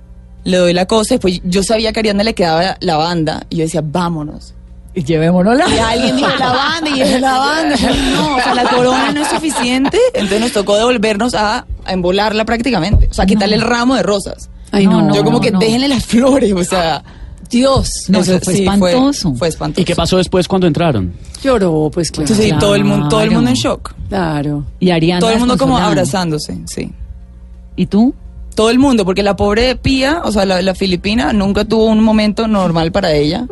[0.45, 3.57] le doy la cosa, después yo sabía que a Ariadna le quedaba la banda, y
[3.57, 4.55] yo decía, vámonos.
[4.95, 5.65] Y llevémonosla.
[5.69, 7.77] Y alguien dijo la banda y dije la banda.
[8.15, 9.99] No, o sea, la corona no es suficiente.
[10.13, 13.09] Entonces nos tocó devolvernos a, a embolarla prácticamente.
[13.11, 14.51] O sea, quitarle el ramo de rosas.
[14.71, 15.59] Ay, no, Yo como no, que no.
[15.59, 17.03] déjenle las flores, o sea.
[17.51, 18.05] Dios.
[18.09, 19.35] No, eso fue espantoso.
[19.35, 19.83] Fue, espantoso.
[19.83, 21.13] ¿Y qué pasó después cuando entraron?
[21.43, 22.25] Lloró, pues claro.
[22.25, 23.95] Entonces, sí, todo el mundo, todo el mundo en shock.
[24.09, 24.65] Claro.
[24.81, 25.21] Y Ariana.
[25.21, 26.91] Todo el mundo como abrazándose, sí.
[27.77, 28.15] ¿Y tú?
[28.55, 32.01] Todo el mundo, porque la pobre Pía, o sea, la, la filipina, nunca tuvo un
[32.03, 33.47] momento normal para ella.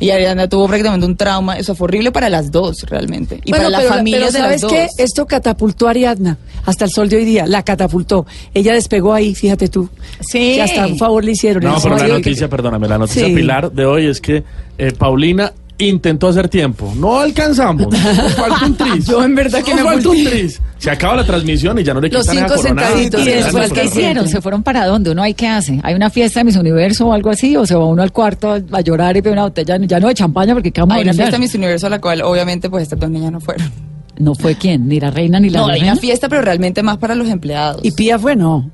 [0.00, 1.58] Y Ariana tuvo prácticamente un trauma.
[1.58, 3.40] Eso fue horrible para las dos, realmente.
[3.44, 4.82] Y Bueno, para la pero, familia pero de ¿sabes las qué?
[4.82, 4.90] dos.
[4.98, 7.46] Esto catapultó a Ariadna hasta el sol de hoy día.
[7.46, 8.24] La catapultó.
[8.54, 9.88] Ella despegó ahí, fíjate tú.
[10.20, 10.54] Sí.
[10.54, 11.64] Que hasta un favor le hicieron.
[11.64, 13.34] No, pero la que- noticia, perdóname, la noticia Sí.
[13.34, 14.44] Pilar de hoy es que
[14.78, 16.92] eh, Paulina intentó hacer tiempo.
[16.96, 17.86] No alcanzamos.
[17.88, 19.06] Nos falta un tris.
[19.08, 20.60] Yo en verdad que Nos me falta un tris.
[20.78, 23.20] Se acaba la transmisión y ya no le Los quitan cinco sentaditos.
[23.20, 24.28] ¿Y después eso qué hicieron?
[24.28, 25.10] ¿Se fueron para dónde?
[25.10, 25.80] ¿Uno hay qué hace?
[25.82, 27.56] ¿Hay una fiesta de Miss Universo o algo así?
[27.56, 29.76] ¿O se va uno al cuarto a, a llorar y pedir una botella?
[29.80, 32.00] Ya no de champaña porque qué vamos a Hay una fiesta Miss Universo a la
[32.00, 33.70] cual obviamente pues estas dos niñas no fueron.
[34.18, 36.98] No fue quién, ni la reina ni la No, hay una fiesta pero realmente más
[36.98, 37.80] para los empleados.
[37.84, 38.70] Y Pía fue, no.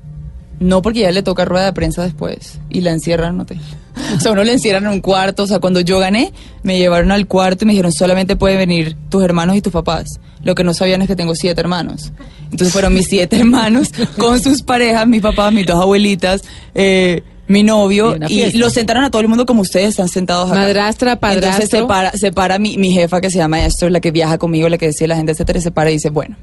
[0.59, 3.59] no porque ya le toca rueda de prensa después y la encierran en hotel.
[4.17, 5.43] O sea, uno le encierran en un cuarto.
[5.43, 8.95] O sea, cuando yo gané, me llevaron al cuarto y me dijeron solamente pueden venir
[9.09, 10.19] tus hermanos y tus papás.
[10.43, 12.11] Lo que no sabían es que tengo siete hermanos.
[12.43, 17.61] Entonces fueron mis siete hermanos con sus parejas, mis papás, mis dos abuelitas, eh, mi
[17.61, 20.61] novio Y y los sentaron a todo el mundo como ustedes están sentados acá.
[20.61, 21.51] Madrastra, padrastro.
[21.51, 24.37] Entonces se para, se para mi, mi jefa que se llama Esther, la que viaja
[24.37, 26.35] conmigo, la que decía la gente, etcétera, se para y dice, bueno,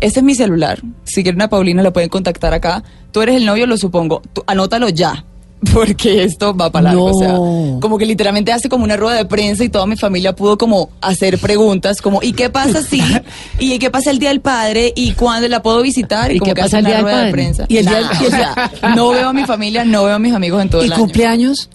[0.00, 0.80] este es mi celular.
[1.04, 2.82] Si quieren a Paulina la pueden contactar acá.
[3.12, 4.22] Tú eres el novio, lo supongo.
[4.32, 5.24] Tú, anótalo ya.
[5.74, 7.06] Porque esto va para largo.
[7.06, 7.34] O sea,
[7.80, 10.90] como que literalmente hace como una rueda de prensa y toda mi familia pudo como
[11.00, 13.02] hacer preguntas como ¿y qué pasa si?
[13.58, 14.92] ¿Y qué pasa el día del padre?
[14.94, 16.30] ¿Y cuándo la puedo visitar?
[16.32, 17.64] ¿Y como qué que pasa hace el día del rueda de prensa.
[17.68, 18.12] ¿Y el día- Nada.
[18.20, 20.70] y el- O sea, no veo a mi familia, no veo a mis amigos en
[20.70, 21.02] todo ¿Y el año.
[21.02, 21.68] cumpleaños?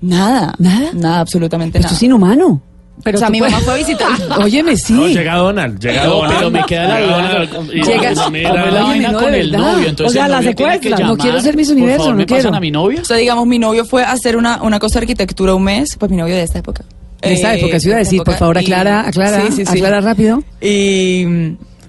[0.00, 0.54] Nada.
[0.58, 0.90] ¿Nada?
[0.92, 1.96] Nada, absolutamente Esto nada.
[1.96, 2.60] es inhumano.
[3.04, 4.08] Pero o sea, mi puedes- mamá fue a visitar.
[4.42, 4.92] Óyeme, sí.
[4.92, 6.34] No, llega Donald, llega No, Donald.
[6.36, 7.00] pero me queda la.
[7.00, 9.88] Donald Llega- y ¿Cómo mira, es la vaina no, con el novio?
[9.88, 12.42] Entonces O sea, la novio secuestran, no quiero ser Por Universo, favor, no ¿me pasan
[12.42, 12.56] quiero.
[12.56, 13.00] a mi novia?
[13.02, 15.96] O sea, digamos, mi novio fue a hacer una, una cosa de arquitectura un mes,
[15.98, 16.84] pues mi novio de esta época.
[17.22, 19.66] De esta Eh, época, sí iba a decir, por favor, y- aclara, aclara, Sí, sí,
[19.66, 19.72] sí.
[19.78, 20.42] aclara rápido.
[20.60, 21.24] Y,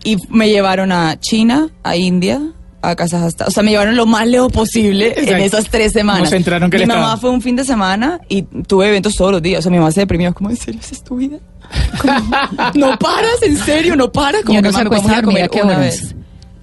[0.03, 2.41] y me llevaron a China, a India,
[2.81, 3.47] a Kazajstán.
[3.47, 6.31] O sea, me llevaron lo más lejos posible en esas tres semanas.
[6.31, 7.17] Enteraron que mi mamá estaba.
[7.17, 9.59] fue un fin de semana y tuve eventos todos los días.
[9.59, 10.33] O sea, mi mamá se deprimió.
[10.33, 11.37] Como, ¿en serio esa es tu vida?
[12.01, 12.13] Como,
[12.75, 14.43] no paras, en serio, no paras.
[14.43, 16.15] Como ¿Y uno que se "Mami, vamos acuesta a a qué una vez.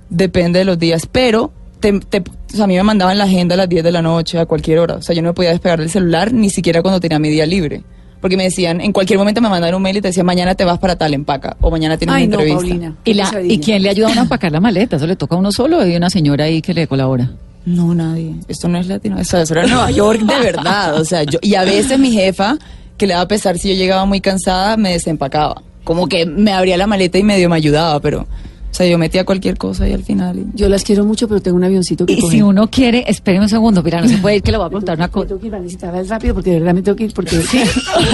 [0.09, 3.55] Depende de los días, pero te, te- o sea, a mí me mandaban la agenda
[3.55, 4.95] a las 10 de la noche, a cualquier hora.
[4.97, 7.45] O sea, yo no me podía despegar del celular ni siquiera cuando tenía mi día
[7.47, 7.83] libre.
[8.25, 10.65] Porque me decían, en cualquier momento me mandaban un mail y te decían, mañana te
[10.65, 12.69] vas para tal empaca o mañana tienes Ay, una no, entrevista.
[12.69, 12.97] Paulina.
[13.05, 13.43] ¿Y, la.
[13.47, 14.97] ¿Y quién le ayuda a uno a empacar la maleta?
[14.97, 17.33] ¿Eso le toca a uno solo o hay una señora ahí que le colabora?
[17.67, 18.35] No, nadie.
[18.49, 19.19] Esto no es latino.
[19.19, 20.99] Eso, eso era Nueva York de verdad.
[20.99, 22.57] O sea, yo, y a veces mi jefa,
[22.97, 25.61] que le daba pesar si yo llegaba muy cansada, me desempacaba.
[25.85, 28.27] Como que me abría la maleta y medio me ayudaba, pero,
[28.75, 30.37] o sea, yo metía cualquier cosa y al final.
[30.37, 32.39] y- Yo las quiero mucho, pero tengo un avioncito que Y coger.
[32.39, 34.69] si uno quiere, espere un segundo, mira, no se puede ir que le voy a
[34.69, 35.29] preguntar una Me cosa.
[35.29, 37.37] tengo que ir, Vanesita, rápido porque de verdad me tengo que ir porque...
[37.41, 37.61] Sí.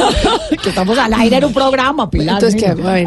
[0.63, 2.35] que estamos al aire en un programa, Pilar.
[2.35, 2.87] Entonces, ¿qué hago?
[2.87, 3.07] A ver,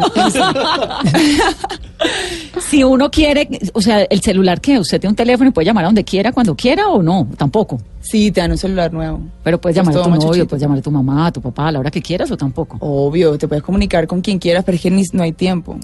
[2.68, 5.84] Si uno quiere, o sea, el celular que usted tiene un teléfono y puede llamar
[5.84, 7.80] a donde quiera, cuando quiera o no, tampoco.
[8.00, 9.20] Sí, te dan un celular nuevo.
[9.44, 11.68] Pero puedes Es llamar a tu novio, puedes llamar a tu mamá, a tu papá,
[11.68, 12.76] a la hora que quieras o tampoco.
[12.80, 15.76] Obvio, te puedes comunicar con quien quieras, pero es que ni- no hay tiempo.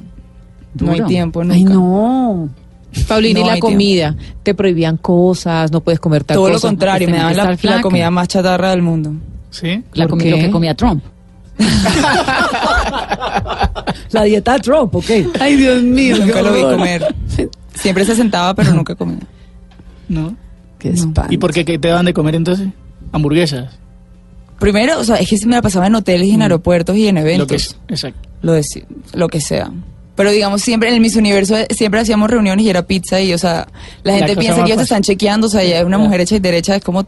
[0.75, 1.09] No hay Duro.
[1.09, 1.55] tiempo, nunca.
[1.57, 2.49] Ay, no.
[3.07, 3.67] Paulina, No y la tiempo.
[3.69, 4.17] comida.
[4.43, 8.11] Te prohibían cosas, no puedes comer tal Todo lo contrario, me daban la, la comida
[8.11, 9.13] más chatarra del mundo.
[9.51, 9.83] ¿Sí?
[9.95, 10.43] La ¿Por comi- lo qué?
[10.43, 11.03] que comía Trump.
[14.13, 15.05] La dieta de Trump, ¿ok?
[15.41, 16.17] Ay, Dios mío.
[16.19, 17.15] Nunca qué lo vi comer.
[17.75, 19.19] Siempre se sentaba, pero nunca comía.
[20.09, 20.35] ¿No?
[20.79, 21.33] Qué espanto.
[21.33, 22.69] ¿Y por qué, qué te daban de comer entonces?
[23.13, 23.75] Hamburguesas.
[24.59, 27.15] Primero, o sea, es que me la pasaba en hoteles y en aeropuertos y en
[27.17, 27.53] Lo que eventos.
[27.57, 27.77] es.
[27.89, 28.29] Exacto.
[28.43, 28.63] Lo, de,
[29.15, 29.71] lo que sea.
[30.21, 33.33] Pero digamos, siempre en el Miss Universo eh, siempre hacíamos reuniones y era pizza y,
[33.33, 33.67] o sea,
[34.03, 36.03] la gente piensa que ellos te están chequeando, o sea, ya una Claro.
[36.05, 37.07] mujer hecha y derecha es como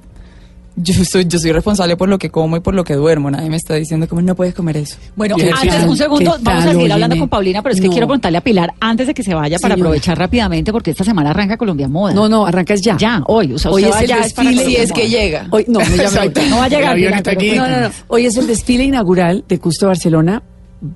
[0.74, 3.30] yo soy, yo soy responsable por lo que como y por lo que duermo.
[3.30, 4.96] Nadie me está diciendo como no puedes comer eso.
[5.14, 5.86] Bueno, ¿Qué antes, tal?
[5.90, 7.92] un segundo, ¿Qué vamos a seguir hablando con Paulina, pero es que No.
[7.92, 11.28] quiero preguntarle a Pilar, antes de que se vaya, para aprovechar rápidamente, porque esta semana
[11.28, 12.14] arranca Colombia Moda.
[12.14, 12.96] No, no, arrancas ya.
[12.96, 13.52] Ya, hoy.
[13.52, 14.64] O sea, Hoy es el es desfile.
[14.64, 15.46] Si es que llega.
[15.50, 16.48] Hoy, no, no, ya me.
[16.48, 17.50] No va a llegar, Pilar, pero- aquí.
[17.50, 17.90] No, no, no.
[18.08, 20.42] Hoy es el desfile inaugural de Custo Barcelona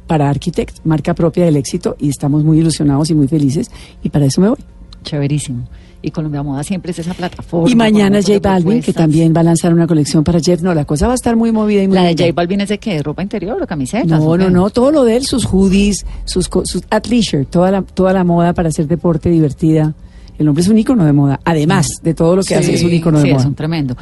[0.06, 3.70] para Architect, marca propia del éxito, y estamos muy ilusionados y muy felices,
[4.02, 4.58] y para eso me voy.
[5.04, 5.68] Chéverísimo.
[6.02, 7.68] Y Colombia Moda siempre es esa plataforma.
[7.70, 10.60] Y mañana J Balvin, que también va a lanzar una colección para Jeff.
[10.62, 12.12] No, la cosa va a estar muy movida y muy La de.
[12.16, 12.94] J Balvin es de qué?
[12.94, 14.06] ¿De ropa interior o camisetas?
[14.06, 17.82] No, o no, no, todo lo de él, sus hoodies, sus, sus athleisure, toda la,
[17.82, 19.94] toda la moda para hacer deporte divertida.
[20.38, 22.84] El hombre es un ícono de moda, además de todo lo que Sí, hace es
[22.84, 23.48] un ícono Sí, de es moda.
[23.48, 23.96] un tremendo.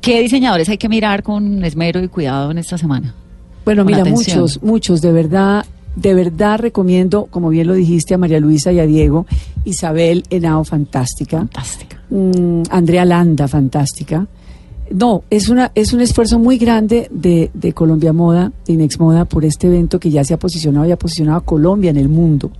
[0.00, 3.14] ¿Qué diseñadores hay que mirar con esmero y cuidado en esta semana?
[3.68, 4.40] Bueno, mira, atención.
[4.40, 5.64] muchos, muchos, de verdad,
[5.96, 9.26] de verdad recomiendo, como bien lo dijiste, a María Luisa y a Diego,
[9.64, 11.38] Isabel Henao, fantástica.
[11.38, 12.00] Fantástica.
[12.10, 14.26] Mm, Andrea Landa, fantástica.
[14.90, 19.26] No, es una es un esfuerzo muy grande de, de Colombia Moda, de Inex Moda,
[19.26, 22.08] por este evento que ya se ha posicionado y ha posicionado a Colombia en el
[22.08, 22.50] mundo.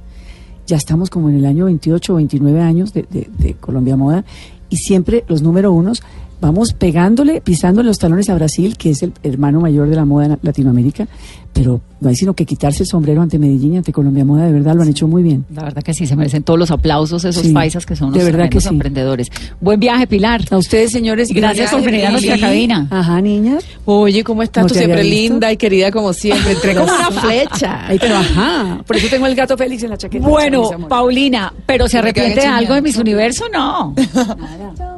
[0.67, 4.27] Ya estamos como en el año 28 o 29 años de, de- de Colombia Moda
[4.69, 6.03] y siempre los número unos
[6.41, 10.27] vamos pegándole, pisándole los talones a Brasil, que es el hermano mayor de la moda
[10.27, 11.09] en Latinoamérica,
[11.53, 14.53] pero no hay sino que quitarse el sombrero ante Medellín y ante Colombia Moda, de
[14.53, 15.45] verdad lo han hecho muy bien.
[15.53, 18.19] La verdad que sí, se merecen todos los aplausos esos Sí, paisas que son de
[18.19, 18.69] los verdad que tremendos sí.
[18.69, 19.29] emprendedores.
[19.61, 20.43] Buen viaje, Pilar.
[20.51, 22.41] A ustedes, señores, Gracias por venir a nuestra Sí.
[22.41, 22.87] cabina.
[22.91, 23.65] Ajá, niñas.
[23.85, 24.65] Oye, ¿cómo estás?
[24.65, 26.53] No Tú siempre linda y querida como siempre.
[26.53, 27.87] Entré como una flecha.
[27.89, 28.83] Ahí, pero ajá.
[28.87, 30.29] Por eso tengo el gato Félix en la chaqueta.
[30.29, 30.87] Bueno, mis.
[30.87, 32.83] Paulina, ¿pero se arrepiente de algo de.
[32.83, 33.47] Miss Universo?
[33.53, 33.95] No.
[33.97, 34.95] Nada.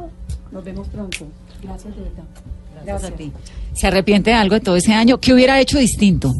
[0.51, 1.27] Nos vemos pronto.
[1.63, 2.23] Gracias de verdad.
[2.85, 3.31] Gracias a ti.
[3.73, 5.19] ¿Se arrepiente de algo de todo ese año?
[5.19, 6.33] ¿Qué hubiera hecho distinto?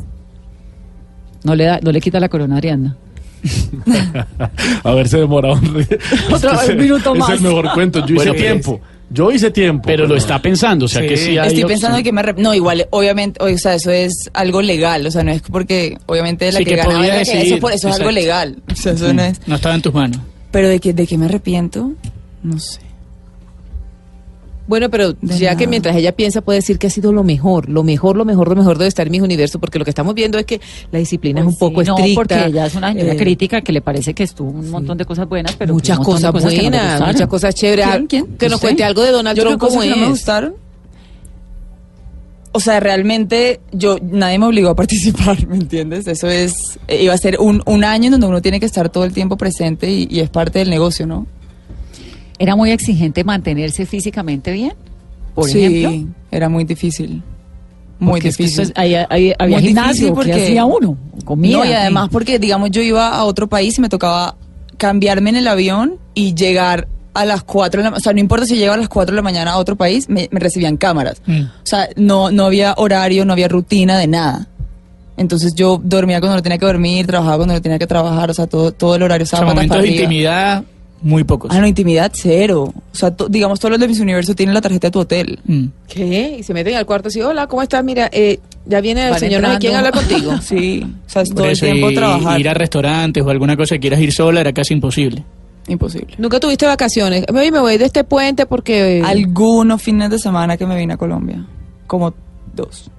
[1.44, 2.98] No le, da, no le quita la corona a Ariadna.
[4.84, 5.56] Haberse demorado.
[5.56, 5.88] un
[6.34, 7.30] Otro Es que minuto es más.
[7.32, 8.06] el mejor cuento.
[8.06, 8.82] Yo Bueno, hice tiempo.
[9.10, 9.84] Yo hice tiempo.
[9.86, 11.68] Pero lo está pensando, o sea que sí hay Estoy opción.
[11.68, 15.06] pensando que me No, igual, obviamente, o sea, eso es algo legal.
[15.06, 17.74] O sea, no es porque, obviamente, la Sí, que, que ganaba la que- Eso, por-
[17.74, 18.62] eso es algo legal.
[18.72, 19.46] O sea, eso no es.
[19.48, 20.20] No estaba en tus manos.
[20.52, 21.92] Pero de que, de que me arrepiento,
[22.44, 22.80] no sé.
[24.72, 25.58] Bueno, pero De ya nada.
[25.58, 28.48] que mientras ella piensa puede decir que ha sido lo mejor, lo mejor, lo mejor,
[28.48, 31.00] lo mejor debe estar en mis universo, porque lo que estamos viendo es que la
[31.00, 32.16] disciplina es un poco Pues no, estricta.
[32.22, 35.04] porque ella es una señora eh, crítica que le parece que estuvo un montón de
[35.04, 37.86] cosas buenas, pero muchas cosas, que no buenas, muchas cosas chéveres.
[37.86, 38.08] ¿Quién?
[38.08, 38.28] ¿Quién?
[38.38, 39.96] Que nos cuente algo de Donald Yo Trump como que es.
[39.96, 40.54] no me gustaron.
[42.54, 46.08] O sea, realmente yo nadie me obligó a participar, ¿me entiendes?
[46.08, 48.90] Eso es eh, iba a ser un, un año en donde uno tiene que estar
[48.90, 51.28] todo el tiempo presente y, y es parte del negocio, ¿no?
[52.42, 54.74] Era muy exigente mantenerse físicamente bien,
[55.36, 56.14] por sí, ejemplo.
[56.32, 57.22] era muy difícil.
[58.00, 58.64] Muy Porque es que difícil.
[58.64, 60.98] es- ahí- ahí había Muy gimnasio, difícil ¿qué porque- hacía uno?
[61.24, 61.58] Comida.
[61.60, 64.36] No, y además porque, digamos, yo iba a otro país y me tocaba
[64.78, 68.46] cambiarme en el avión y llegar a las 4 de la O sea, no importa
[68.48, 71.22] si llegaba a las 4 de la mañana a otro país, me, me recibían cámaras.
[71.28, 71.42] Mm.
[71.42, 74.48] O sea, no, no había horario, no había rutina de nada.
[75.18, 78.34] Entonces yo dormía cuando no tenía que dormir, trabajaba cuando no tenía que trabajar, o
[78.34, 80.64] sea, todo, todo el horario O sea, estaba momentos de intimidad,
[81.02, 81.52] muy pocos.
[81.54, 82.74] Ah, no, intimidad cero.
[82.94, 85.40] O sea, to- digamos, todos los de mis universo tienen la tarjeta de tu hotel.
[85.46, 85.66] Mm.
[85.88, 86.38] ¿Qué?
[86.40, 87.84] Y se meten al cuarto así, hola, ¿cómo estás?
[87.84, 90.00] Mira, eh, ya viene el Van señor, no sé quién entrando.
[90.00, 90.32] habla contigo.
[90.42, 92.40] Sí, o sea, es todo el tiempo y- trabajar.
[92.40, 95.24] ir a restaurantes o alguna cosa que quieras ir sola era casi imposible.
[95.68, 96.16] Imposible.
[96.18, 97.24] Nunca tuviste vacaciones.
[97.34, 98.98] Oye, me voy de este puente porque...
[99.00, 101.46] eh, Algunos fines de semana que me vine a Colombia.
[101.88, 102.14] Como
[102.56, 102.90] dos.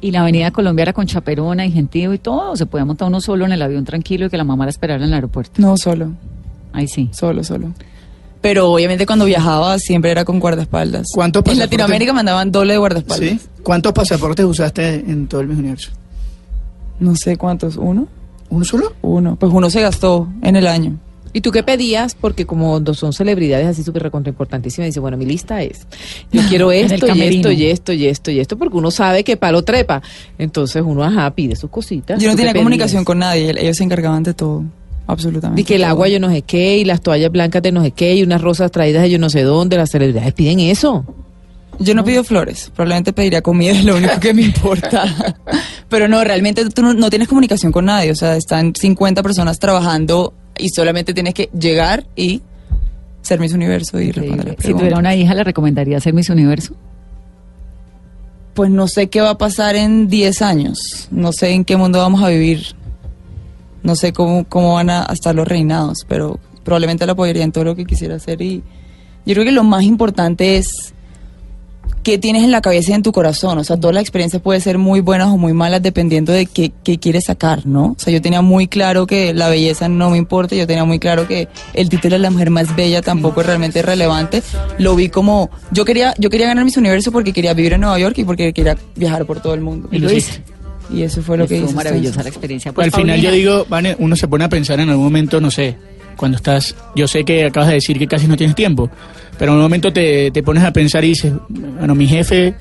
[0.00, 3.08] Y la avenida Colombia era con chaperona y gentío y todo, o se podía montar
[3.08, 5.52] uno solo en el avión tranquilo y que la mamá la esperara en el aeropuerto.
[5.62, 6.12] No, solo.
[6.76, 7.08] Ahí sí.
[7.12, 7.72] Solo, solo.
[8.42, 11.08] Pero obviamente cuando viajaba siempre era con guardaespaldas.
[11.14, 11.70] ¿Cuántos En pasaportes?
[11.70, 13.28] Latinoamérica mandaban doble de guardaespaldas.
[13.30, 13.40] ¿Sí?
[13.62, 15.90] ¿Cuántos pasaportes usaste en todo el Miss Universo?
[17.00, 17.76] No sé cuántos.
[17.76, 18.08] ¿Uno?
[18.50, 18.92] ¿Uno solo?
[19.00, 19.36] Uno.
[19.36, 20.98] Pues uno se gastó en el año.
[21.32, 22.14] ¿Y tú qué pedías?
[22.14, 25.86] Porque como dos son celebridades así súper recontra importantísimas, dice, bueno, mi lista es,
[26.32, 29.36] yo quiero esto y esto y esto y esto y esto, porque uno sabe que
[29.36, 30.02] palo trepa.
[30.38, 32.20] Entonces uno, ajá, pide sus cositas.
[32.20, 33.54] Yo no ¿Tú qué tenía comunicación con nadie.
[33.58, 34.64] Ellos se encargaban de todo.
[35.06, 35.60] Absolutamente.
[35.60, 35.90] Y que el todo.
[35.90, 38.40] agua yo no sé qué, y las toallas blancas de no sé qué, y unas
[38.40, 41.04] rosas traídas de yo no sé dónde, las celebridades piden eso.
[41.78, 45.36] Yo no pido flores, probablemente pediría comida, es lo único que me importa.
[45.88, 49.58] Pero no, realmente tú no, no tienes comunicación con nadie, o sea, están 50 personas
[49.58, 52.40] trabajando y solamente tienes que llegar y
[53.20, 54.98] ser Miss Universo y responder las Si tuviera preguntas.
[55.00, 56.74] una hija, ¿le recomendaría ser Miss Universo?
[58.54, 61.98] Pues no sé qué va a pasar en 10 años, no sé en qué mundo
[61.98, 62.74] vamos a vivir,
[63.86, 67.64] no sé cómo, cómo van a estar los reinados, pero probablemente la apoyaría en todo
[67.64, 68.62] lo que quisiera hacer y
[69.24, 70.92] yo creo que lo más importante es
[72.02, 73.58] qué tienes en la cabeza y en tu corazón.
[73.58, 76.72] O sea, todas las experiencias pueden ser muy buenas o muy malas dependiendo de qué,
[76.84, 77.86] qué quieres sacar, ¿no?
[77.86, 81.00] O sea, yo tenía muy claro que la belleza no me importa, yo tenía muy
[81.00, 84.42] claro que el título de la mujer más bella tampoco es realmente relevante.
[84.78, 87.98] Lo vi como, yo quería, yo quería ganar mis universo porque quería vivir en Nueva
[87.98, 89.88] York y porque quería viajar por todo el mundo.
[89.90, 90.42] Y lo hice.
[90.92, 91.74] Y eso fue lo que Fue hice.
[91.74, 92.72] maravillosa la experiencia.
[92.72, 95.40] Pues, al final yo Paulina, digo, Vane, uno se pone a pensar en algún momento,
[95.40, 95.76] no sé,
[96.16, 98.90] cuando estás, yo sé que acabas de decir que casi no tienes tiempo,
[99.38, 102.54] pero en un momento te, te pones a pensar y dices, bueno, mi jefe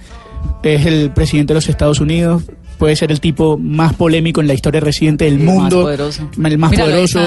[0.63, 2.43] es el presidente de los Estados Unidos,
[2.77, 6.29] puede ser el tipo más polémico en la historia reciente del El más mundo, poderoso.
[6.43, 7.19] el más Mira, poderoso.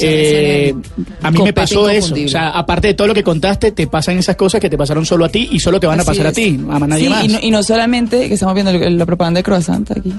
[0.00, 0.74] Eh,
[1.22, 4.16] a mí me pasó eso, o sea, aparte de todo lo que contaste, te pasan
[4.18, 6.26] esas cosas que te pasaron solo a ti y solo te van a Así pasar
[6.26, 6.34] a es.
[6.34, 7.24] ti, a nadie Sí, más.
[7.24, 10.14] Y no, y no solamente que estamos viendo la propaganda de Croissant aquí.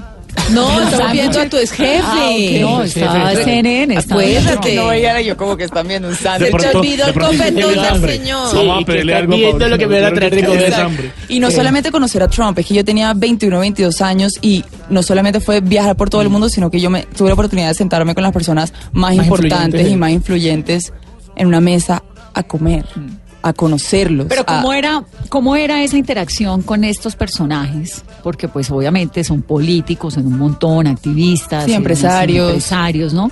[0.52, 2.00] No, estamos viendo a tu ex jefe.
[2.02, 2.30] Ah.
[2.60, 3.44] No, Jefe.
[3.44, 3.94] CNN.
[3.96, 4.74] Está Acuérdate.
[4.76, 6.52] No veía yo como que están viendo un sándwich.
[6.60, 8.50] Se te olvidó el copetón del señor.
[8.50, 10.74] Sí, Vamos a pedirle algo viendo lo que me van a traer de comer.
[10.74, 11.12] hambre.
[11.28, 15.02] Y no solamente conocer a Trump, es que yo tenía 21, 22 años y no
[15.02, 17.74] solamente fue viajar por todo el mundo, sino que yo me tuve la oportunidad de
[17.74, 20.92] sentarme con las personas más, Más importantes y más influyentes
[21.34, 22.02] en una mesa
[22.34, 22.84] a comer,
[23.42, 24.26] a conocerlos.
[24.28, 28.04] Pero a- ¿cómo era, ¿cómo era esa interacción con estos personajes?
[28.22, 32.48] Porque pues obviamente son políticos en un montón, activistas, Sí, empresarios.
[32.48, 33.30] empresarios, ¿no?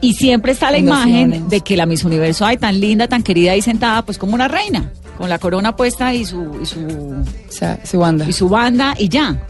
[0.00, 3.52] Y siempre está la imagen de que la Miss Universo, ay, tan linda, tan querida
[3.52, 7.24] ahí sentada, pues como una reina, con la corona puesta y su, y su, o
[7.52, 8.26] sea, sí, Wanda.
[8.28, 9.40] y su banda y ya.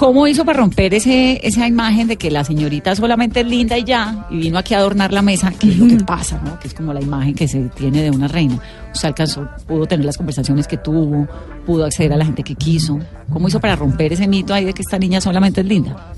[0.00, 3.84] ¿Cómo hizo para romper ese, esa imagen de que la señorita solamente es linda y
[3.84, 6.58] ya, y vino aquí a adornar la mesa, que es lo que pasa, ¿no?
[6.58, 8.58] Que es como la imagen que se tiene de una reina.
[8.90, 11.28] O sea, alcanzó, pudo tener las conversaciones que tuvo,
[11.66, 12.98] pudo acceder a la gente que quiso.
[13.30, 16.14] ¿Cómo hizo para romper ese mito ahí de que esta niña solamente es linda?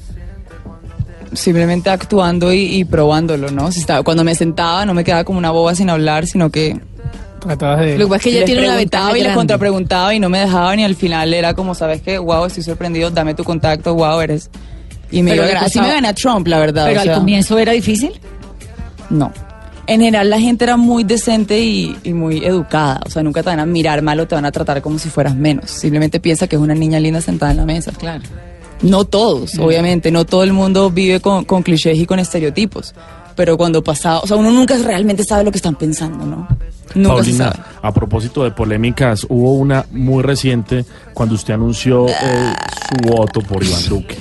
[1.33, 3.73] simplemente actuando y, y probándolo, ¿no?
[3.73, 6.79] Si estaba, cuando me sentaba no me quedaba como una boba sin hablar, sino que
[7.43, 9.37] Tratabas de- Lo que pasa es que ella tiene una ventaja y grande.
[9.37, 12.19] contrapreguntaba y no me dejaban y al final era como, ¿sabes qué?
[12.19, 14.51] Wow, estoy sorprendido, dame tu contacto, wow, eres...
[15.11, 16.87] Y me Pero le así me gané a Trump, la verdad.
[16.87, 18.13] Pero o al comienzo era difícil.
[19.11, 19.31] No.
[19.87, 23.01] En general la gente era muy decente y, y muy educada.
[23.05, 25.11] O sea, nunca te van a mirar mal o te van a tratar como si
[25.11, 25.71] fueras menos.
[25.71, 27.93] Simplemente piensa que es una niña linda sentada en la mesa.
[27.93, 28.23] Claro.
[28.81, 30.11] No todos, obviamente.
[30.11, 32.95] No todo el mundo vive con, con clichés y con estereotipos.
[33.37, 36.49] Pero cuando pasa, o sea, uno nunca realmente sabe lo que están pensando, ¿no?
[36.95, 42.53] Nunca Paulina, a propósito de polémicas, hubo una muy reciente cuando usted anunció eh,
[42.89, 44.17] su voto por Iván Duque.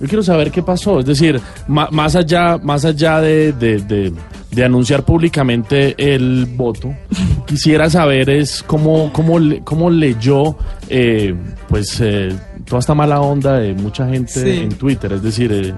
[0.00, 4.12] Yo quiero saber qué pasó, es decir, más allá, más allá de, de- de-
[4.50, 6.92] de anunciar públicamente el voto,
[7.46, 10.56] quisiera saber es cómo, cómo, le- cómo leyó
[10.90, 11.34] eh,
[11.68, 14.60] pues eh, toda esta mala onda de mucha gente Sí.
[14.64, 15.72] en Twitter, es decir, eh,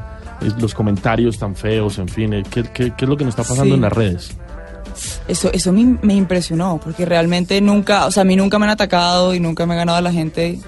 [0.59, 3.42] los comentarios tan feos, en fin, eh, ¿qué, qué- qué es lo que nos está
[3.42, 3.75] pasando Sí.
[3.75, 4.37] en las redes?
[5.28, 8.72] Eso, eso me, me impresionó, porque realmente nunca, o sea, a mí nunca me han
[8.72, 10.59] atacado y nunca me ha ganado a la gente.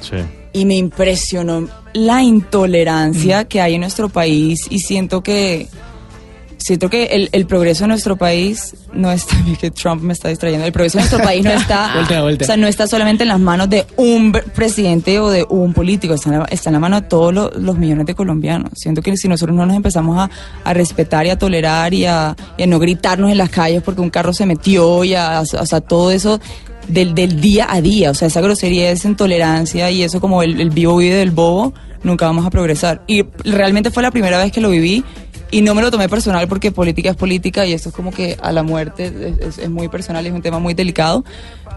[0.00, 0.16] Sí.
[0.52, 5.68] Y me impresionó la intolerancia que hay en nuestro país y siento que
[6.58, 10.66] siento que el, el progreso de nuestro país no está que Trump me está distrayendo
[10.66, 12.44] el progreso de nuestro país no está Voltea, voltea.
[12.44, 16.14] o sea no está solamente en las manos de un presidente o de un político
[16.14, 19.02] está en la, está en la mano de todos lo- los millones de colombianos siento
[19.02, 20.30] que si nosotros no nos empezamos a,
[20.64, 24.00] a respetar y a tolerar y a, y a no gritarnos en las calles porque
[24.00, 26.40] un carro se metió y a, o sea todo eso
[26.88, 30.60] del, del día a día, o sea, esa grosería, esa intolerancia y eso como el,
[30.60, 33.02] el vivo vive del bobo, nunca vamos a progresar.
[33.08, 35.02] Y realmente fue la primera vez que lo viví
[35.50, 38.36] y no me lo tomé personal porque política es política y esto es como que
[38.42, 41.24] a la muerte es, es- es muy personal y es un tema muy delicado,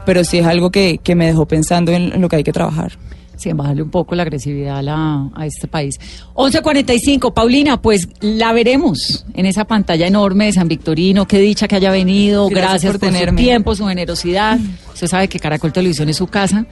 [0.06, 2.54] pero sí es algo que, que me dejó pensando en, en lo que hay que
[2.54, 2.94] trabajar.
[3.38, 5.98] Sí, bajarle un poco la agresividad a, la- a este país.
[6.34, 11.26] 11.45, Paulina, pues la veremos en esa pantalla enorme de San Victorino.
[11.28, 12.48] Qué dicha que haya venido.
[12.50, 13.40] Gracias Gracias, por por, tenerme.
[13.42, 14.60] su tiempo, su generosidad.
[14.94, 16.66] Usted sabe que Caracol Televisión es su casa.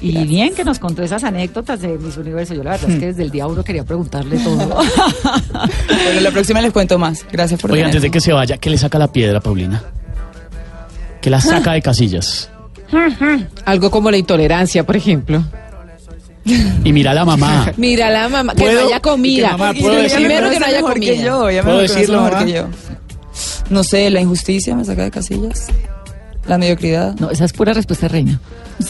[0.00, 2.54] Y bien que nos contó esas anécdotas de Mis Universo.
[2.54, 4.58] Yo la verdad es que desde el día uno quería preguntarle todo.
[5.88, 7.26] Pero la próxima les cuento más.
[7.30, 9.82] Gracias por Oye, antes de que se vaya, ¿qué le saca la piedra, Paulina?
[11.20, 12.50] Que la saca de casillas.
[13.64, 15.42] Algo como la intolerancia, por ejemplo.
[16.84, 17.72] Y mira a la mamá.
[17.76, 19.56] Mira la mamá, que no haya comida.
[19.72, 21.12] Primero que no haya comida.
[21.12, 22.66] Que yo, ella me ¿Puedo decirlo, mejor que yo.
[23.68, 25.66] No sé, la injusticia me saca de casillas.
[26.46, 27.14] La mediocridad.
[27.16, 28.40] No, esa es pura respuesta reina.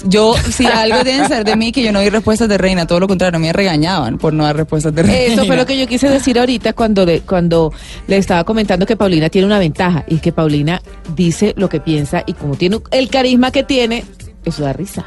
[0.05, 3.01] Yo, si algo deben ser de mí, que yo no doy respuestas de reina, todo
[3.01, 5.19] lo contrario, me regañaban por no dar respuestas de reina.
[5.35, 7.73] Eso fue lo que yo quise decir ahorita cuando le, cuando
[8.07, 10.83] le estaba comentando que Paulina tiene una ventaja y que Paulina
[11.17, 14.05] dice lo que piensa y como tiene el carisma que tiene,
[14.45, 15.07] eso da risa.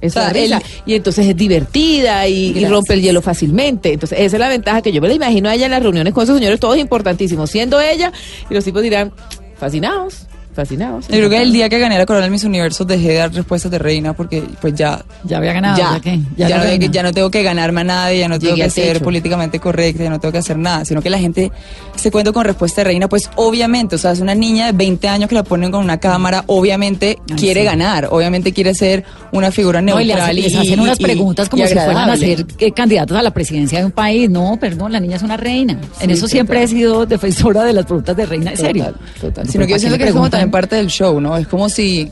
[0.00, 0.56] Eso O sea, da risa.
[0.56, 3.92] el- y entonces es divertida y, y rompe el hielo fácilmente.
[3.92, 6.14] Entonces, esa es la ventaja que yo me la imagino a ella en las reuniones
[6.14, 8.10] con esos señores, todos importantísimos, siendo ella,
[8.48, 9.12] y los tipos dirán,
[9.58, 10.26] fascinados.
[10.54, 11.06] Fascinados.
[11.08, 13.32] Yo creo que el día que gané la corona del Miss Universo dejé de dar
[13.32, 15.04] respuestas de reina porque pues ya...
[15.24, 16.18] Ya había ganado, ya, ¿ya qué?
[16.36, 19.02] ya, Ya no, ya tengo que ganarme a nadie, ya no tengo Llegué que ser
[19.02, 21.50] políticamente correcta, ya no tengo que hacer nada, sino que la gente
[21.96, 25.08] se cuenta con respuesta de reina, pues obviamente, o sea, es una niña de 20
[25.08, 27.66] años que la ponen con una cámara, obviamente quiere sí.
[27.66, 31.02] ganar, obviamente quiere ser una figura No, y les, neutral y, les hacen unas y-
[31.02, 34.28] preguntas como si fueran a ser eh, candidatos a la presidencia de un país.
[34.30, 35.74] No, perdón, la niña es una reina.
[36.00, 38.84] en Sí, eso siempre he sido defensora de las preguntas de reina, en serio.
[38.86, 39.46] Total, total.
[39.46, 40.49] No, Sino que yo ¿para qué siento que es como preguntan?
[40.50, 41.36] También parte del show, ¿no?
[41.36, 42.10] Es como si...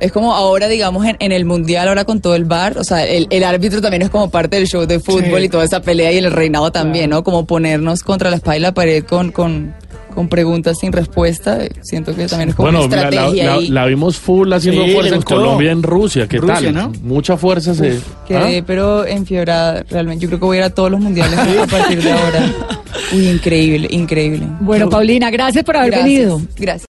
[0.00, 3.06] Es como ahora, digamos, en, en el mundial, ahora con todo el bar, o sea,
[3.06, 5.44] el, el árbitro también es como parte del show de fútbol Sí.
[5.44, 7.22] y toda esa pelea y el reinado también, ¿no?
[7.22, 9.72] Como ponernos contra la espalda y la pared con, con,
[10.12, 11.58] con preguntas sin respuesta.
[11.82, 13.68] Siento que también es como Bueno, una la, la- estrategia la- ahí.
[13.68, 15.22] la vimos full haciendo Sí, fuerza en.
[15.22, 16.26] Colombia, en Rusia.
[16.26, 16.74] ¿Qué Rusia, tal?
[16.74, 16.92] ¿no?
[17.02, 18.00] Mucha fuerza se.
[18.26, 18.64] Quedé, ¿Ah?
[18.66, 20.22] pero enfiebrada, realmente.
[20.24, 22.52] Yo creo que voy a ir a todos los mundiales a partir de ahora.
[23.12, 24.46] Uy, increíble, increíble.
[24.60, 26.40] Bueno, Paulina, gracias por haber Gracias, venido.
[26.56, 26.82] Gracias.